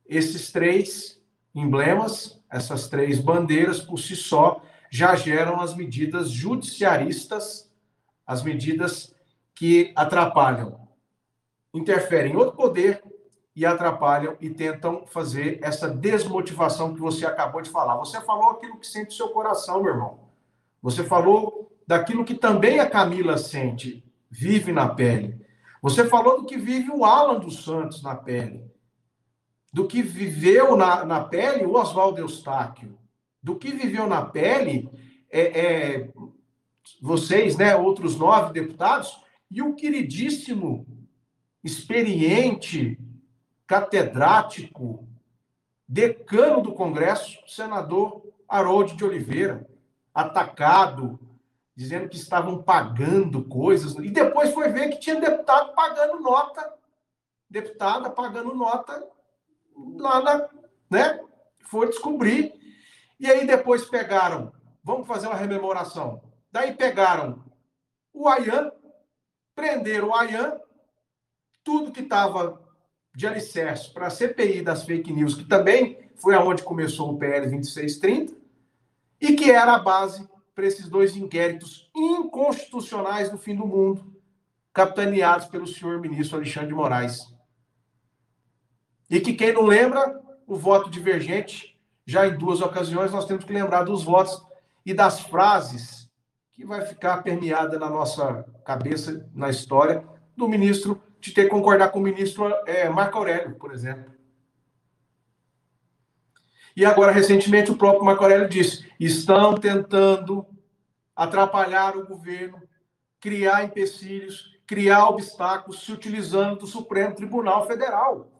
[0.09, 1.21] esses três
[1.53, 7.72] emblemas, essas três bandeiras por si só, já geram as medidas judiciaristas
[8.27, 9.15] as medidas
[9.55, 10.89] que atrapalham,
[11.75, 13.03] interferem em outro poder
[13.55, 17.97] e atrapalham e tentam fazer essa desmotivação que você acabou de falar.
[17.97, 20.21] Você falou aquilo que sente o seu coração, meu irmão.
[20.83, 25.41] Você falou daquilo que também a Camila sente, vive na pele.
[25.83, 28.65] Você falou do que vive o Alan dos Santos na pele.
[29.73, 32.99] Do que viveu na, na pele o Oswaldo Eustáquio.
[33.43, 34.89] Do que viveu na pele
[35.31, 36.11] é, é,
[37.01, 40.87] vocês, né, outros nove deputados, e o queridíssimo,
[41.63, 42.99] experiente,
[43.67, 45.07] catedrático,
[45.87, 49.67] decano do Congresso, senador Harold de Oliveira,
[50.15, 51.19] atacado,
[51.75, 56.73] dizendo que estavam pagando coisas, e depois foi ver que tinha deputado pagando nota,
[57.49, 59.07] deputada pagando nota
[59.99, 60.49] lá na,
[60.91, 61.21] né?
[61.61, 62.53] Foi descobrir.
[63.19, 66.23] E aí depois pegaram, vamos fazer uma rememoração.
[66.53, 67.43] Daí pegaram
[68.13, 68.71] o Ayan,
[69.55, 70.61] prenderam o Ayan,
[71.65, 72.61] tudo que estava
[73.15, 77.49] de alicerce para a CPI das fake news, que também foi aonde começou o PL
[77.49, 78.35] 2630,
[79.19, 84.15] e que era a base para esses dois inquéritos inconstitucionais do fim do mundo,
[84.75, 87.33] capitaneados pelo senhor ministro Alexandre de Moraes.
[89.09, 93.53] E que quem não lembra, o voto divergente, já em duas ocasiões nós temos que
[93.53, 94.43] lembrar dos votos
[94.85, 96.02] e das frases
[96.63, 101.91] que vai ficar permeada na nossa cabeça, na história, do ministro, de ter que concordar
[101.91, 104.13] com o ministro é, Marco Aurélio, por exemplo.
[106.77, 110.47] E agora, recentemente, o próprio Marco Aurélio disse: estão tentando
[111.17, 112.63] atrapalhar o governo,
[113.21, 118.31] criar empecilhos, criar obstáculos, se utilizando do Supremo Tribunal Federal.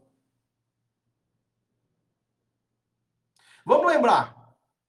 [3.67, 4.42] Vamos lembrar,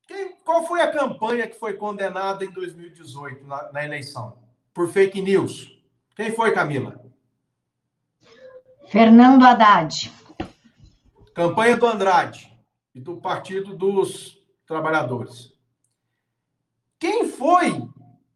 [0.07, 4.37] quem, qual foi a campanha que foi condenada em 2018 na, na eleição?
[4.73, 5.71] Por fake news.
[6.15, 7.03] Quem foi, Camila?
[8.87, 10.11] Fernando Haddad.
[11.33, 12.55] Campanha do Andrade
[12.93, 15.51] e do Partido dos Trabalhadores.
[16.99, 17.81] Quem foi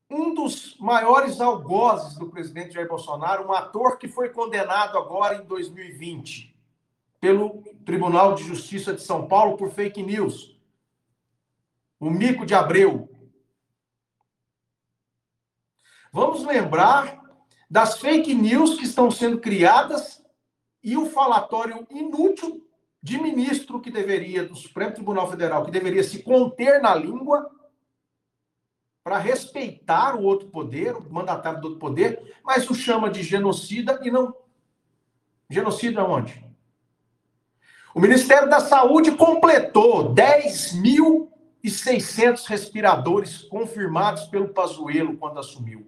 [0.09, 5.45] um dos maiores algozes do presidente Jair Bolsonaro, um ator que foi condenado agora em
[5.45, 6.55] 2020
[7.19, 10.56] pelo Tribunal de Justiça de São Paulo por fake news?
[11.99, 13.09] O Mico de Abreu.
[16.11, 17.21] Vamos lembrar
[17.69, 20.23] das fake news que estão sendo criadas
[20.83, 22.65] e o falatório inútil
[23.01, 27.49] de ministro que deveria, do Supremo Tribunal Federal, que deveria se conter na língua
[29.03, 33.99] para respeitar o outro poder, o mandatário do outro poder, mas o chama de genocida
[34.03, 34.35] e não.
[35.49, 36.45] Genocida onde?
[37.95, 40.13] O Ministério da Saúde completou
[41.63, 45.87] 10.600 respiradores confirmados pelo Pazuello quando assumiu.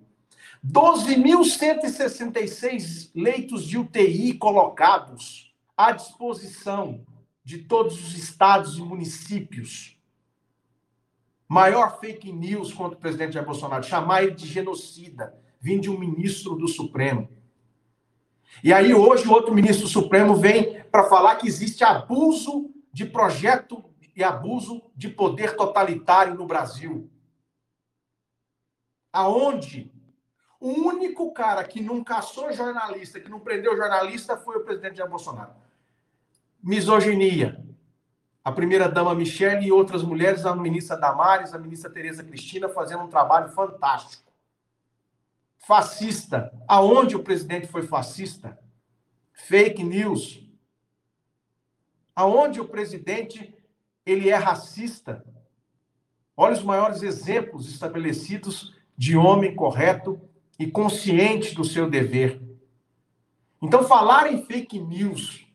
[0.66, 7.06] 12.166 leitos de UTI colocados à disposição
[7.44, 10.00] de todos os estados e municípios
[11.50, 15.98] maior fake news contra o presidente Jair Bolsonaro, chamar ele de genocida, vindo de um
[15.98, 17.28] ministro do Supremo.
[18.64, 23.06] E aí hoje o outro ministro do Supremo vem para falar que existe abuso de
[23.06, 23.84] projeto
[24.20, 27.10] e abuso de poder totalitário no Brasil.
[29.14, 29.90] Aonde
[30.60, 35.10] o único cara que não caçou jornalista, que não prendeu jornalista, foi o presidente Jair
[35.10, 35.54] Bolsonaro.
[36.62, 37.66] Misoginia,
[38.44, 43.10] a primeira-dama Michelle e outras mulheres, a ministra Damares, a ministra Tereza Cristina, fazendo um
[43.10, 44.30] trabalho fantástico.
[45.60, 46.52] Fascista.
[46.68, 48.60] Aonde o presidente foi fascista?
[49.32, 50.46] Fake news.
[52.14, 53.58] Aonde o presidente
[54.06, 55.26] ele é racista?
[56.36, 60.20] Olha os maiores exemplos estabelecidos de homem correto
[60.58, 62.42] e consciente do seu dever.
[63.62, 65.48] Então, falar em fake news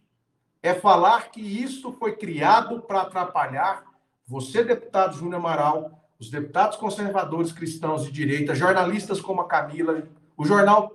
[0.63, 3.85] é falar que isso foi criado para atrapalhar
[4.27, 10.47] você, deputado Júnior Amaral, os deputados conservadores cristãos de direita, jornalistas como a Camila, o
[10.47, 10.91] jornal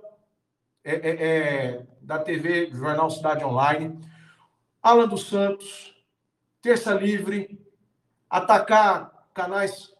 [0.82, 3.98] é, é, é, da TV, Jornal Cidade Online,
[4.82, 5.94] Alan dos Santos,
[6.62, 7.58] Terça Livre,
[8.28, 9.94] atacar canais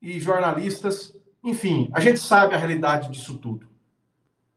[0.00, 3.68] e jornalistas, enfim, a gente sabe a realidade disso tudo.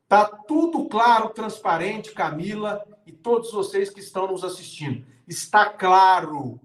[0.08, 5.06] Tá tudo claro, transparente, Camila, e todos vocês que estão nos assistindo.
[5.28, 6.60] Está claro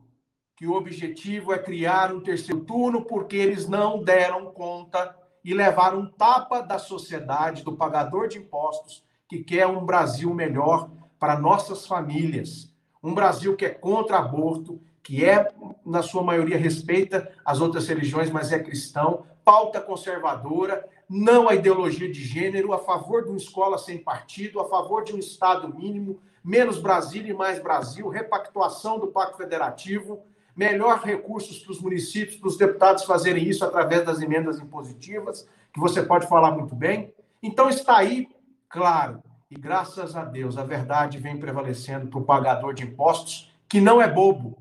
[0.56, 6.00] que o objetivo é criar um terceiro turno porque eles não deram conta e levaram
[6.00, 11.86] um tapa da sociedade, do pagador de impostos, que quer um Brasil melhor para nossas
[11.86, 12.67] famílias.
[13.02, 15.50] Um Brasil que é contra aborto, que é,
[15.84, 22.10] na sua maioria, respeita as outras religiões, mas é cristão, pauta conservadora, não a ideologia
[22.10, 26.20] de gênero, a favor de uma escola sem partido, a favor de um Estado mínimo,
[26.44, 30.20] menos Brasil e mais Brasil, repactuação do Pacto Federativo,
[30.54, 35.80] melhor recursos para os municípios, para os deputados fazerem isso através das emendas impositivas, que
[35.80, 37.14] você pode falar muito bem.
[37.42, 38.28] Então está aí,
[38.68, 43.80] claro, e graças a Deus a verdade vem prevalecendo para o pagador de impostos, que
[43.80, 44.58] não é bobo.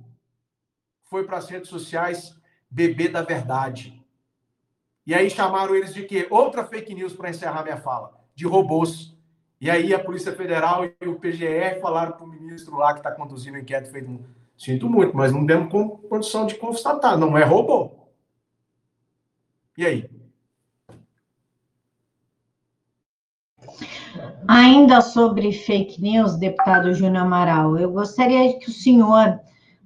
[1.05, 2.35] Foi para as redes sociais
[2.69, 4.01] beber da verdade.
[5.05, 6.27] E aí chamaram eles de quê?
[6.29, 9.15] Outra fake news para encerrar minha fala, de robôs.
[9.59, 13.11] E aí a Polícia Federal e o PGR falaram para o ministro lá que está
[13.11, 14.23] conduzindo o inquérito, um...
[14.57, 15.69] sinto muito, mas não demos
[16.09, 17.91] condição de constatar, não é robô.
[19.77, 20.16] E aí?
[24.49, 29.37] Ainda sobre fake news, deputado Júnior Amaral, eu gostaria que o senhor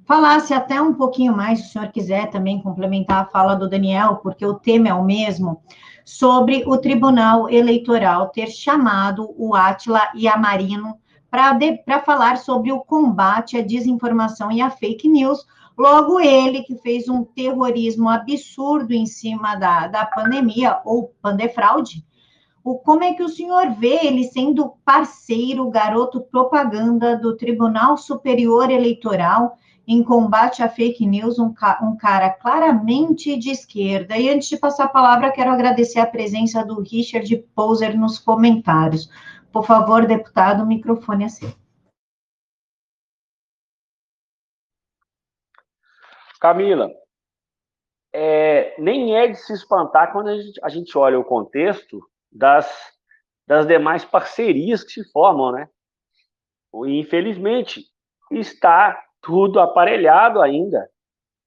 [0.05, 4.17] falasse até um pouquinho mais, se o senhor quiser também complementar a fala do Daniel,
[4.17, 5.63] porque o tema é o mesmo,
[6.05, 10.95] sobre o Tribunal Eleitoral ter chamado o Átila e a Marino
[11.31, 15.43] para falar sobre o combate à desinformação e à fake news.
[15.75, 22.05] Logo, ele que fez um terrorismo absurdo em cima da, da pandemia, ou pandefraude,
[22.63, 28.69] o, como é que o senhor vê ele sendo parceiro, garoto propaganda do Tribunal Superior
[28.69, 29.57] Eleitoral
[29.87, 34.15] em combate à fake news, um, um, cara claramente de esquerda.
[34.17, 39.09] E antes de passar a palavra, quero agradecer a presença do Richard Poser nos comentários.
[39.51, 41.49] Por favor, deputado, o microfone é seu.
[46.39, 46.89] Camila,
[48.13, 52.01] é, nem é de se espantar quando a gente, a gente olha o contexto
[52.31, 52.71] das,
[53.47, 55.67] das demais parcerias que se formam, né?
[56.87, 57.83] Infelizmente,
[58.31, 60.89] está tudo aparelhado ainda.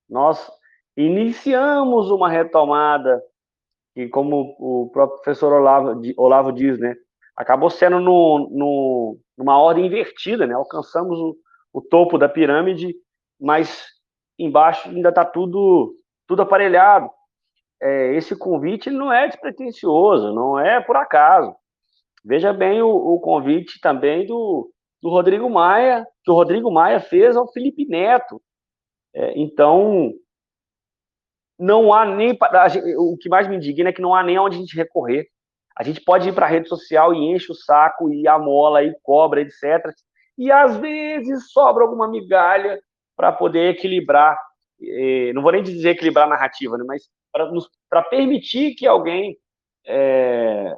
[0.09, 0.51] Nós
[0.97, 3.23] iniciamos uma retomada,
[3.97, 6.95] e como o próprio professor Olavo, Olavo diz, né,
[7.37, 10.55] acabou sendo no, no, numa ordem invertida, né?
[10.55, 11.37] Alcançamos o,
[11.73, 12.95] o topo da pirâmide,
[13.41, 13.85] mas
[14.39, 15.95] embaixo ainda está tudo,
[16.27, 17.11] tudo aparelhado.
[17.81, 21.55] É, esse convite não é despretensioso, não é por acaso.
[22.25, 24.71] Veja bem o, o convite também do,
[25.03, 28.41] do Rodrigo Maia, que o Rodrigo Maia fez ao Felipe Neto.
[29.15, 30.13] É, então,
[31.59, 32.37] não há nem.
[32.97, 35.29] O que mais me indigna é que não há nem onde a gente recorrer.
[35.77, 38.95] A gente pode ir para a rede social e enche o saco e amola e
[39.03, 39.93] cobra, etc.
[40.39, 42.81] E às vezes sobra alguma migalha
[43.17, 44.39] para poder equilibrar.
[44.81, 47.03] Eh, não vou nem dizer equilibrar a narrativa, né, mas
[47.91, 49.37] para permitir que alguém
[49.87, 50.77] é,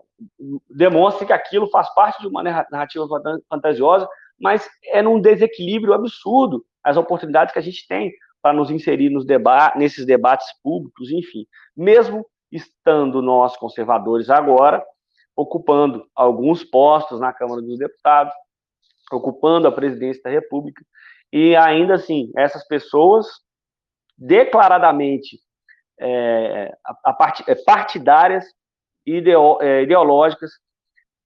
[0.70, 3.06] demonstre que aquilo faz parte de uma narrativa
[3.48, 4.08] fantasiosa,
[4.40, 9.26] mas é num desequilíbrio absurdo as oportunidades que a gente tem para nos inserir nos
[9.26, 11.46] deba nesses debates públicos, enfim.
[11.76, 14.84] Mesmo estando nós, conservadores, agora,
[15.34, 18.32] ocupando alguns postos na Câmara dos Deputados,
[19.12, 20.84] ocupando a presidência da República,
[21.32, 23.26] e ainda assim, essas pessoas
[24.16, 25.40] declaradamente
[26.00, 28.44] é, a, a part, é, partidárias,
[29.06, 30.50] é, ideológicas,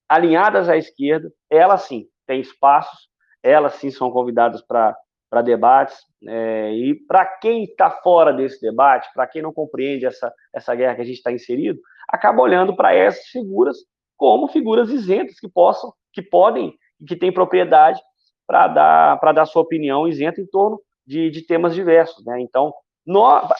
[0.08, 3.08] alinhadas à esquerda, elas sim têm espaços,
[3.42, 5.98] elas sim são convidadas para debates.
[6.26, 10.96] É, e para quem está fora desse debate, para quem não compreende essa, essa guerra
[10.96, 13.76] que a gente está inserido, acaba olhando para essas figuras
[14.16, 16.74] como figuras isentas que possam, que podem
[17.06, 18.00] que têm propriedade
[18.46, 22.24] para dar, dar sua opinião isenta em torno de, de temas diversos.
[22.24, 22.40] Né?
[22.40, 22.74] Então,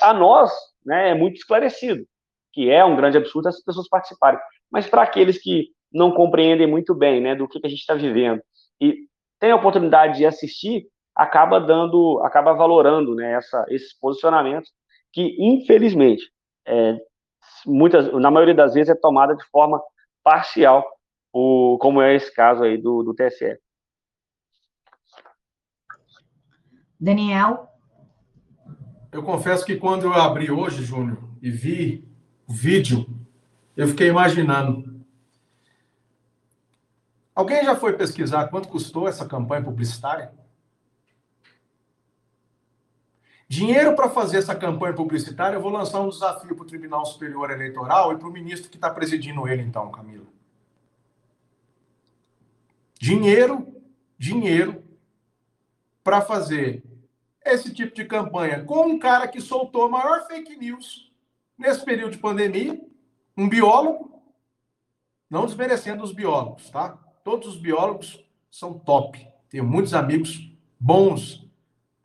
[0.00, 0.52] a nós
[0.84, 2.04] né, é muito esclarecido
[2.52, 4.40] que é um grande absurdo as pessoas participarem.
[4.70, 7.94] Mas para aqueles que não compreendem muito bem né, do que, que a gente está
[7.94, 8.42] vivendo
[8.80, 14.70] e têm a oportunidade de assistir, acaba dando, acaba valorando né, essa, esses posicionamentos
[15.12, 16.22] que, infelizmente,
[16.66, 16.96] é,
[17.66, 19.82] muitas, na maioria das vezes é tomada de forma
[20.22, 20.86] parcial,
[21.32, 23.58] o, como é esse caso aí do, do TSE.
[26.98, 27.69] Daniel?
[29.12, 32.08] Eu confesso que quando eu abri hoje, Júnior, e vi
[32.46, 33.06] o vídeo,
[33.76, 35.04] eu fiquei imaginando.
[37.34, 40.32] Alguém já foi pesquisar quanto custou essa campanha publicitária?
[43.48, 47.50] Dinheiro para fazer essa campanha publicitária, eu vou lançar um desafio para o Tribunal Superior
[47.50, 50.26] Eleitoral e para o ministro que está presidindo ele, então, Camila.
[52.96, 53.74] Dinheiro,
[54.16, 54.84] dinheiro
[56.04, 56.84] para fazer
[57.44, 61.10] esse tipo de campanha com um cara que soltou a maior fake news
[61.56, 62.80] nesse período de pandemia,
[63.36, 64.22] um biólogo,
[65.28, 66.98] não desmerecendo os biólogos, tá?
[67.24, 69.26] Todos os biólogos são top.
[69.48, 71.46] Tenho muitos amigos bons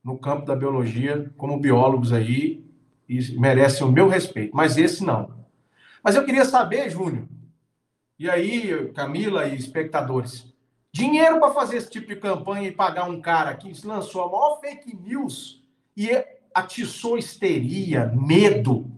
[0.03, 2.63] no campo da biologia como biólogos aí
[3.07, 5.45] e merecem o meu respeito, mas esse não.
[6.03, 7.27] Mas eu queria saber, Júnior,
[8.17, 10.53] e aí, Camila e espectadores,
[10.95, 14.61] dinheiro para fazer esse tipo de campanha e pagar um cara que lançou a maior
[14.61, 15.61] fake news
[15.97, 16.09] e
[16.53, 18.89] atiçou histeria, medo,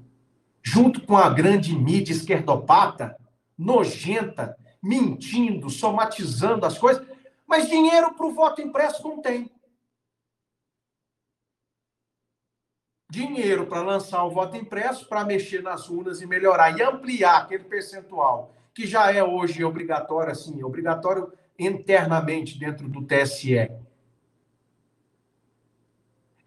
[0.62, 3.18] junto com a grande mídia esquerdopata,
[3.58, 7.04] nojenta, mentindo, somatizando as coisas,
[7.48, 9.50] mas dinheiro para o voto impresso não tem.
[13.10, 17.64] dinheiro para lançar o voto impresso, para mexer nas urnas e melhorar e ampliar aquele
[17.64, 23.70] percentual que já é hoje obrigatório, assim, obrigatório internamente dentro do TSE.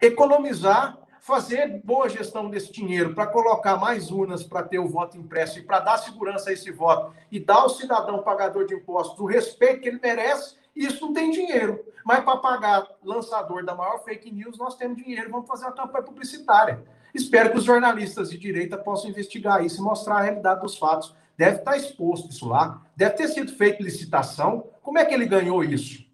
[0.01, 5.59] Economizar, fazer boa gestão desse dinheiro para colocar mais urnas para ter o voto impresso
[5.59, 9.25] e para dar segurança a esse voto e dar ao cidadão pagador de impostos o
[9.25, 11.83] respeito que ele merece isso não tem dinheiro.
[12.03, 16.03] Mas para pagar lançador da maior fake news, nós temos dinheiro, vamos fazer uma campanha
[16.03, 16.83] publicitária.
[17.13, 21.13] Espero que os jornalistas de direita possam investigar isso e mostrar a realidade dos fatos.
[21.41, 24.69] Deve estar exposto isso lá, deve ter sido feita licitação.
[24.83, 26.05] Como é que ele ganhou isso?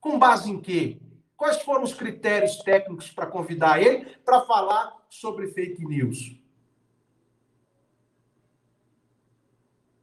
[0.00, 1.00] Com base em quê?
[1.36, 6.40] Quais foram os critérios técnicos para convidar ele para falar sobre fake news?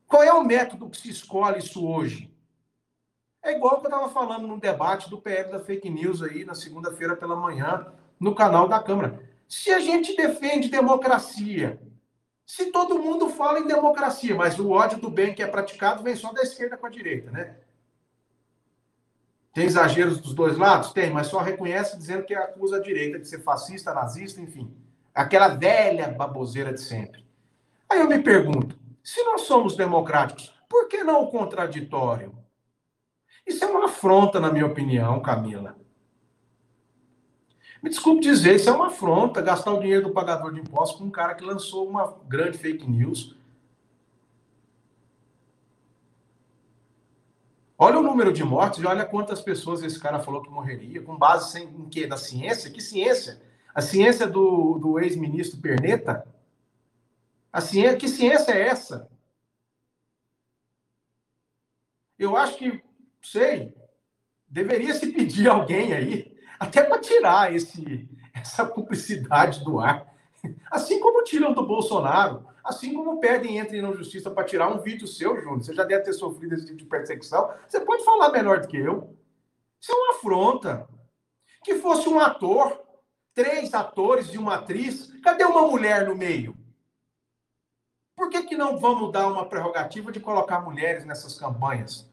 [0.09, 2.29] Qual é o método que se escolhe isso hoje?
[3.41, 6.53] É igual que eu estava falando no debate do PL da fake news aí na
[6.53, 9.23] segunda-feira pela manhã no canal da Câmara.
[9.47, 11.79] Se a gente defende democracia,
[12.45, 16.15] se todo mundo fala em democracia, mas o ódio do bem que é praticado vem
[16.15, 17.55] só da esquerda com a direita, né?
[19.53, 20.91] Tem exageros dos dois lados?
[20.91, 24.75] Tem, mas só reconhece dizendo que acusa a direita de ser fascista, nazista, enfim.
[25.13, 27.23] Aquela velha baboseira de sempre.
[27.87, 32.35] Aí eu me pergunto, se nós somos democráticos, por que não o contraditório?
[33.45, 35.77] Isso é uma afronta, na minha opinião, Camila.
[37.84, 41.03] Me desculpe dizer, isso é uma afronta, gastar o dinheiro do pagador de impostos com
[41.03, 43.36] um cara que lançou uma grande fake news.
[47.77, 51.17] Olha o número de mortes e olha quantas pessoas esse cara falou que morreria, com
[51.17, 52.07] base em quê?
[52.07, 52.71] Na ciência?
[52.71, 53.41] Que ciência?
[53.75, 56.25] A ciência do, do ex-ministro Perneta?
[57.51, 59.11] A ciência, que ciência é essa?
[62.17, 62.81] Eu acho que,
[63.21, 63.75] sei,
[64.47, 70.07] deveria se pedir alguém aí, até para tirar esse, essa publicidade do ar.
[70.69, 75.07] Assim como tiram do Bolsonaro, assim como pedem entre na justiça para tirar um vídeo
[75.07, 75.63] seu, Júnior.
[75.63, 77.51] Você já deve ter sofrido esse tipo de perseguição.
[77.67, 79.15] Você pode falar melhor do que eu.
[79.81, 80.87] Isso é uma afronta.
[81.63, 82.81] Que fosse um ator,
[83.33, 86.57] três atores e uma atriz, cadê uma mulher no meio?
[88.15, 92.09] Por que, que não vamos dar uma prerrogativa de colocar mulheres nessas campanhas?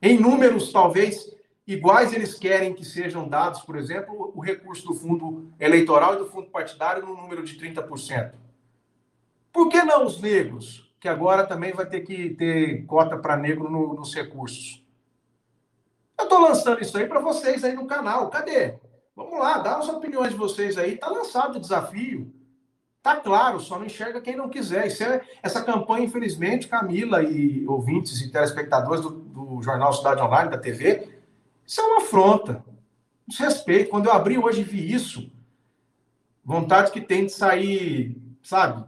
[0.00, 1.35] Em números, talvez,
[1.66, 6.26] iguais eles querem que sejam dados, por exemplo, o recurso do fundo eleitoral e do
[6.26, 8.32] fundo partidário no número de 30%.
[9.52, 13.70] Por que não os negros, que agora também vai ter que ter cota para negro
[13.70, 14.84] no, nos recursos?
[16.18, 18.30] Eu estou lançando isso aí para vocês aí no canal.
[18.30, 18.74] Cadê?
[19.14, 20.94] Vamos lá, dá as opiniões de vocês aí.
[20.94, 22.32] Está lançado o desafio.
[23.02, 24.88] Tá claro, só não enxerga quem não quiser.
[24.88, 30.58] É, essa campanha, infelizmente, Camila e ouvintes e telespectadores do, do Jornal Cidade Online, da
[30.58, 31.15] TV,
[31.66, 32.64] isso é uma afronta.
[33.26, 33.90] Desrespeito.
[33.90, 35.30] Quando eu abri hoje e vi isso,
[36.44, 38.84] vontade que tem de sair, sabe?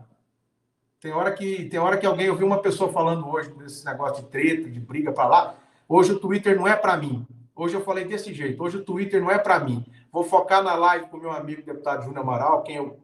[1.01, 4.31] Tem hora que tem hora que alguém ouviu uma pessoa falando hoje desse negócio de
[4.31, 5.55] treta, de briga para lá.
[5.89, 7.27] Hoje o Twitter não é para mim.
[7.55, 8.63] Hoje eu falei desse jeito.
[8.63, 9.85] Hoje o Twitter não é para mim.
[10.13, 12.99] Vou focar na live com meu amigo deputado Júnior Amaral, quem eu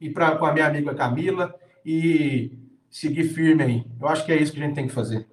[0.00, 2.58] e pra, com a minha amiga Camila e
[2.90, 3.86] seguir firme aí.
[4.00, 5.26] Eu acho que é isso que a gente tem que fazer.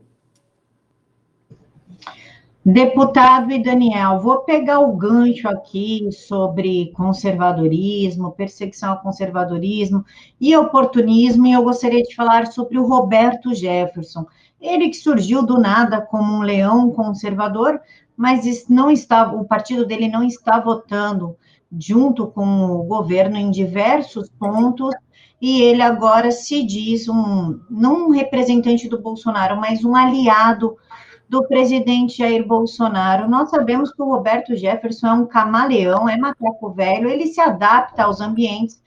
[2.64, 10.05] Deputado e Daniel, vou pegar o gancho aqui sobre conservadorismo, perseguição ao conservadorismo
[10.39, 14.28] e oportunismo, e eu gostaria de falar sobre o Roberto Jefferson.
[14.62, 17.82] Ele que surgiu do nada como um leão conservador,
[18.16, 21.36] mas não está, o partido dele não está votando
[21.80, 24.93] junto com o governo em diversos pontos,
[25.41, 30.78] e ele agora se diz um não um representante do Bolsonaro, mas um aliado
[31.32, 33.29] do presidente Jair Bolsonaro.
[33.29, 38.03] Nós sabemos que o Roberto Jefferson é um camaleão, é macaco velho, ele se adapta
[38.03, 38.84] aos ambientes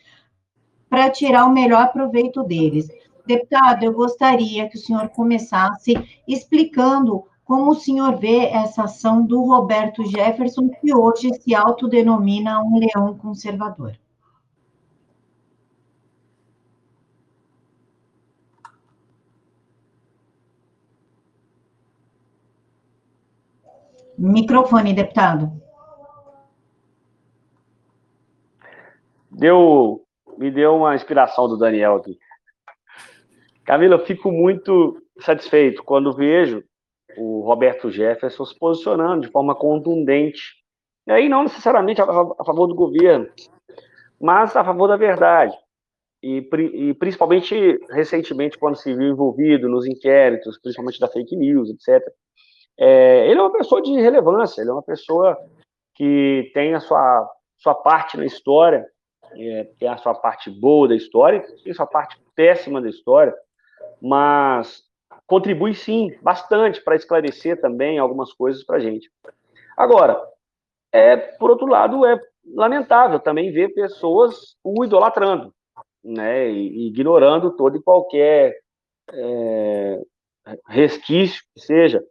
[0.90, 2.86] para tirar o melhor proveito deles.
[3.26, 5.94] Deputado, eu gostaria que o senhor começasse
[6.28, 12.78] explicando como o senhor vê essa ação do Roberto Jefferson, que hoje se autodenomina um
[12.78, 13.94] leão conservador.
[24.24, 25.52] Microfone, deputado.
[29.30, 30.02] Deu,
[30.38, 32.18] me deu uma inspiração do Daniel aqui.
[33.66, 36.64] Camila, eu fico muito satisfeito quando vejo
[37.18, 40.54] o Roberto Jefferson se posicionando de forma contundente.
[41.06, 43.28] E aí, não necessariamente a, favor do governo,
[44.18, 45.54] mas a favor da verdade.
[46.22, 52.02] E, e, principalmente recentemente, quando se viu envolvido nos inquéritos, principalmente da fake news, etc.
[52.78, 55.36] É, ele é uma pessoa de relevância, ele é uma pessoa
[55.94, 58.86] que tem a sua, sua parte na história,
[59.36, 63.34] é, tem a sua parte boa da história, tem a sua parte péssima da história,
[64.00, 64.82] mas
[65.26, 69.10] contribui sim bastante para esclarecer também algumas coisas para a gente.
[69.76, 70.20] Agora,
[70.92, 75.54] é, por outro lado, é lamentável também ver pessoas o idolatrando,
[76.02, 78.58] né, e, ignorando todo e qualquer
[79.12, 80.00] é,
[80.68, 82.04] resquício que seja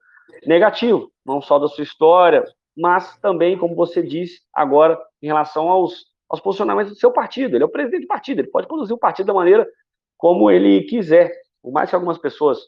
[0.46, 2.44] negativo, não só da sua história,
[2.76, 7.56] mas também, como você disse agora, em relação aos, aos posicionamentos do seu partido.
[7.56, 9.68] Ele é o presidente do partido, ele pode conduzir o partido da maneira
[10.18, 11.32] como ele quiser.
[11.62, 12.60] Por mais que algumas pessoas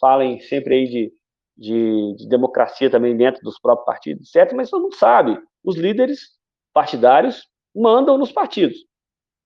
[0.00, 1.12] falem sempre aí de,
[1.56, 4.54] de, de democracia também dentro dos próprios partidos, certo?
[4.54, 6.38] Mas todo mundo sabe, os líderes
[6.72, 8.78] partidários mandam nos partidos.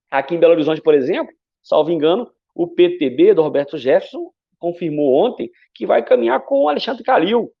[0.09, 5.51] Aqui em Belo Horizonte, por exemplo, salvo engano, o PTB do Roberto Jefferson confirmou ontem
[5.73, 7.51] que vai caminhar com o Alexandre Calil,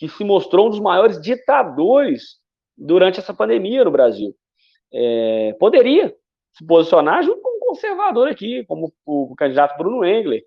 [0.00, 2.38] que se mostrou um dos maiores ditadores
[2.74, 4.34] durante essa pandemia no Brasil.
[4.90, 6.16] É, poderia
[6.54, 10.42] se posicionar junto com um conservador aqui, como o candidato Bruno Engler,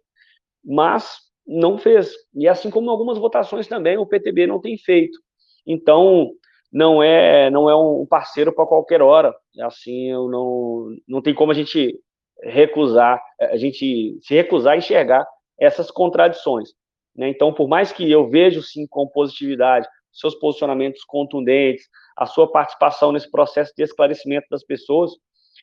[0.66, 2.12] mas não fez.
[2.34, 5.20] E assim como algumas votações também, o PTB não tem feito.
[5.68, 6.32] Então,
[6.72, 9.36] não é não é um parceiro para qualquer hora.
[9.62, 11.96] Assim, eu não, não tem como a gente
[12.42, 15.28] recusar, a gente se recusar a enxergar
[15.60, 16.74] essas contradições.
[17.16, 17.30] Né?
[17.30, 23.12] Então, por mais que eu vejo, sim, com positividade, seus posicionamentos contundentes, a sua participação
[23.12, 25.12] nesse processo de esclarecimento das pessoas,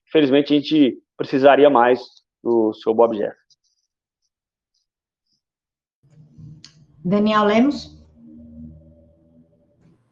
[0.09, 2.01] infelizmente a gente precisaria mais
[2.43, 3.37] do seu Bob Jeff.
[7.05, 7.99] Daniel Lemos.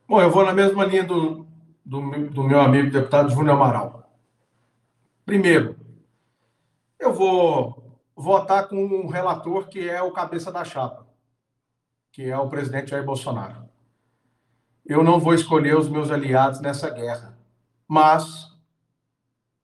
[0.07, 1.47] Bom, eu vou na mesma linha do,
[1.85, 4.11] do, do meu amigo deputado Júnior Amaral.
[5.27, 5.77] Primeiro,
[6.99, 11.07] eu vou votar com um relator que é o cabeça da chapa,
[12.19, 13.69] que é o presidente Jair Bolsonaro.
[14.85, 17.39] Eu não vou escolher os meus aliados nessa guerra,
[17.87, 18.53] mas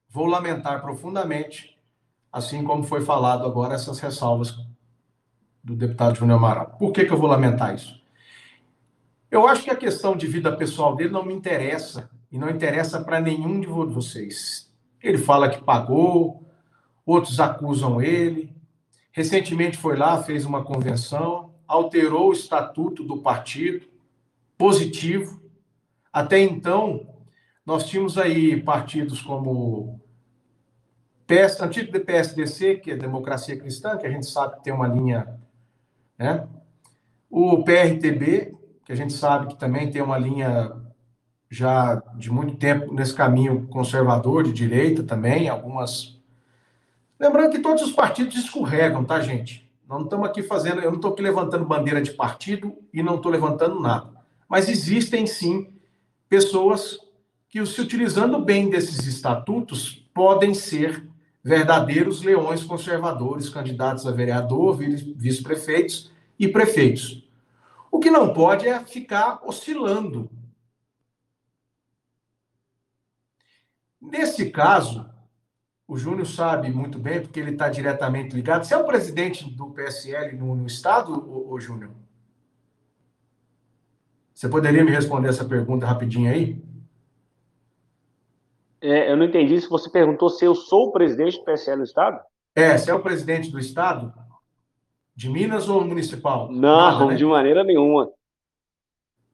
[0.09, 1.76] vou lamentar profundamente,
[2.32, 4.57] assim como foi falado agora, essas ressalvas
[5.64, 6.76] do deputado Júnior Amaral.
[6.78, 8.00] Por que, que eu vou lamentar isso?
[9.32, 13.02] Eu acho que a questão de vida pessoal dele não me interessa e não interessa
[13.02, 14.72] para nenhum de vocês.
[15.02, 16.48] Ele fala que pagou,
[17.05, 18.55] outros acusam ele.
[19.11, 23.86] Recentemente foi lá, fez uma convenção, alterou o estatuto do partido,
[24.56, 25.40] positivo.
[26.12, 27.06] Até então,
[27.64, 30.00] nós tínhamos aí partidos como
[31.26, 34.86] PS, antigo do PSDC, que é Democracia Cristã, que a gente sabe que tem uma
[34.86, 35.40] linha,
[36.18, 36.46] né?
[37.30, 38.54] O PRTB,
[38.84, 40.72] que a gente sabe que também tem uma linha
[41.50, 46.20] já de muito tempo nesse caminho conservador, de direita também, algumas.
[47.18, 49.63] Lembrando que todos os partidos escorregam, tá, gente?
[49.87, 53.16] Nós não estamos aqui fazendo, eu não estou aqui levantando bandeira de partido e não
[53.16, 54.11] estou levantando nada.
[54.49, 55.74] Mas existem sim
[56.28, 56.99] pessoas
[57.49, 61.07] que, se utilizando bem desses estatutos, podem ser
[61.43, 67.28] verdadeiros leões conservadores, candidatos a vereador, vice-prefeitos e prefeitos.
[67.91, 70.30] O que não pode é ficar oscilando.
[74.01, 75.09] Nesse caso,
[75.95, 78.64] o Júnior sabe muito bem, porque ele está diretamente ligado.
[78.64, 81.92] Você é o presidente do PSL no, no Estado, ô, ô Júnior?
[84.34, 86.61] Você poderia me responder essa pergunta rapidinho aí?
[88.80, 91.84] É, eu não entendi se você perguntou se eu sou o presidente do PSL do
[91.84, 92.20] Estado.
[92.57, 94.12] É, você é o presidente do Estado?
[95.14, 96.51] De Minas ou municipal?
[96.51, 97.14] Não, Nada, né?
[97.14, 98.11] de maneira nenhuma.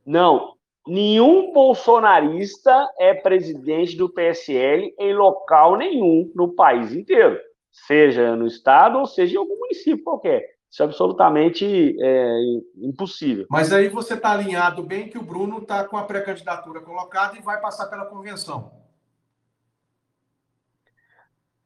[0.04, 0.56] Não,
[0.86, 7.38] nenhum bolsonarista é presidente do PSL em local nenhum no país inteiro,
[7.70, 10.60] seja no estado ou seja em algum município qualquer.
[10.70, 12.40] Isso é absolutamente é,
[12.76, 13.44] impossível.
[13.50, 17.42] Mas aí você está alinhado bem que o Bruno está com a pré-candidatura colocada e
[17.42, 18.70] vai passar pela convenção.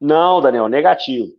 [0.01, 1.33] Não, Daniel, negativo.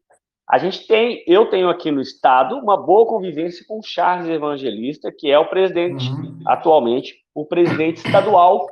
[0.48, 5.10] A gente tem, eu tenho aqui no estado uma boa convivência com o Charles Evangelista,
[5.10, 6.38] que é o presidente uhum.
[6.46, 8.66] atualmente, o presidente estadual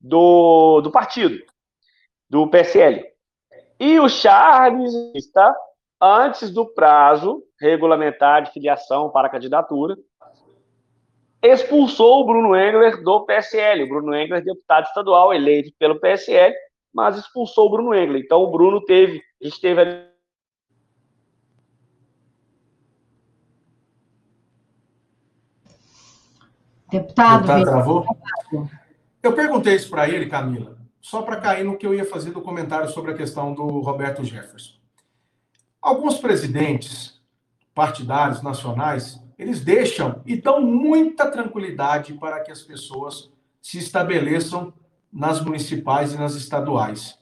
[0.00, 1.38] do, do partido,
[2.28, 3.04] do PSL.
[3.78, 5.54] E o Charles está
[6.00, 9.94] antes do prazo regulamentar de filiação para a candidatura,
[11.42, 13.82] expulsou o Bruno Engler do PSL.
[13.82, 16.54] O Bruno Engler, deputado estadual, eleito pelo PSL,
[16.94, 18.22] mas expulsou o Bruno Engler.
[18.24, 19.82] Então o Bruno teve, a gente teve
[26.90, 28.06] Deputado, Deputado travou?
[29.22, 32.40] Eu perguntei isso para ele, Camila, só para cair no que eu ia fazer do
[32.40, 34.74] comentário sobre a questão do Roberto Jefferson.
[35.80, 37.20] Alguns presidentes
[37.74, 43.30] partidários nacionais, eles deixam e dão muita tranquilidade para que as pessoas
[43.60, 44.72] se estabeleçam
[45.12, 47.18] nas municipais e nas estaduais.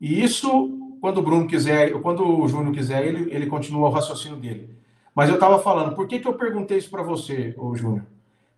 [0.00, 4.38] E isso, quando o Bruno quiser, quando o Júnior quiser, ele, ele continua o raciocínio
[4.38, 4.76] dele.
[5.14, 8.06] Mas eu estava falando, por que, que eu perguntei isso para você, ô Júnior?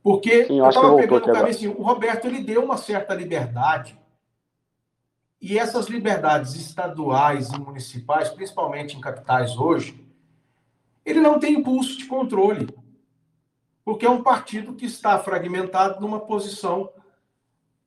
[0.09, 4.01] Porque Sim, eu estava pegando o caminho assim, o Roberto ele deu uma certa liberdade.
[5.39, 10.03] E essas liberdades estaduais e municipais, principalmente em capitais hoje,
[11.05, 12.75] ele não tem impulso de controle.
[13.85, 16.91] Porque é um partido que está fragmentado numa posição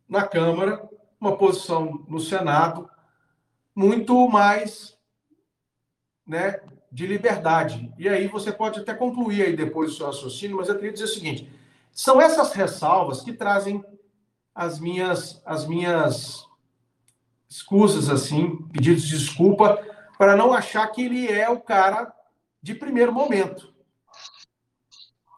[0.07, 0.87] na Câmara,
[1.19, 2.87] uma posição no Senado,
[3.75, 4.95] muito mais
[6.23, 6.61] né,
[6.91, 7.91] de liberdade.
[7.97, 11.05] E aí você pode até concluir aí depois o seu raciocínio, mas eu queria dizer
[11.05, 11.60] o seguinte:
[11.91, 13.83] são essas ressalvas que trazem
[14.53, 16.45] as minhas, as minhas
[17.49, 19.77] escusas, assim, pedidos de desculpa,
[20.17, 22.13] para não achar que ele é o cara
[22.61, 23.73] de primeiro momento.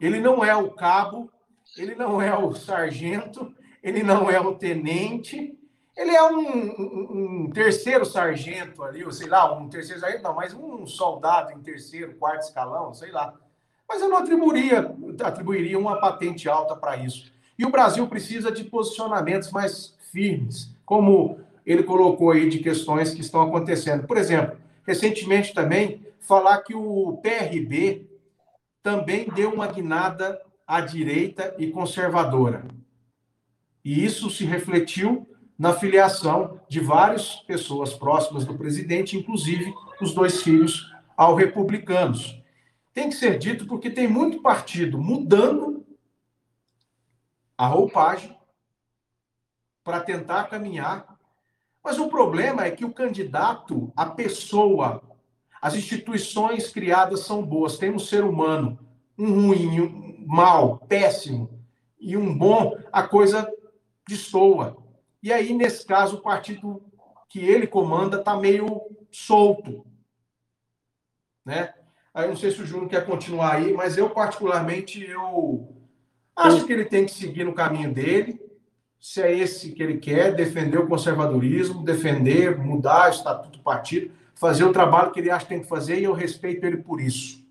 [0.00, 1.30] Ele não é o cabo,
[1.76, 5.58] ele não é o sargento, ele não é o tenente,
[5.96, 10.34] ele é um, um, um, terceiro sargento ali, ou sei lá, um terceiro sargento, não,
[10.34, 13.34] mas um soldado em terceiro, quarto escalão, sei lá.
[13.88, 17.32] Mas eu não atribuiria, atribuiria uma patente alta para isso.
[17.58, 23.20] E o Brasil precisa de posicionamentos mais firmes, como ele colocou aí de questões que
[23.20, 24.06] estão acontecendo.
[24.06, 24.56] Por exemplo,
[24.86, 28.06] recentemente também, falar que o PRB
[28.82, 32.64] também deu uma guinada à direita e conservadora.
[33.84, 35.26] E isso se refletiu
[35.58, 42.42] na filiação de várias pessoas próximas do presidente, inclusive os dois filhos ao republicanos
[42.94, 45.84] tem que ser dito porque tem muito partido mudando
[47.58, 48.38] a roupagem
[49.82, 51.18] para tentar caminhar.
[51.82, 55.02] Mas o problema é que o candidato, a pessoa,
[55.60, 58.78] as instituições criadas são boas, tem um ser humano,
[59.18, 61.62] um ruim, um mal, péssimo
[61.98, 63.52] e um bom, a coisa
[64.08, 64.76] destoa.
[65.22, 66.82] E aí, nesse caso, o partido
[67.28, 68.80] que ele comanda está meio
[69.10, 69.84] solto.
[71.44, 71.74] Né?
[72.14, 75.68] Aí não sei se o Júnior quer continuar aí, mas eu, particularmente, eu
[76.36, 78.40] acho que ele tem que seguir no caminho dele
[79.04, 84.10] se é esse que ele quer, defender o conservadorismo, defender, mudar o estatuto do partido,
[84.34, 87.02] fazer o trabalho que ele acha que tem que fazer e eu respeito ele por
[87.02, 87.44] isso.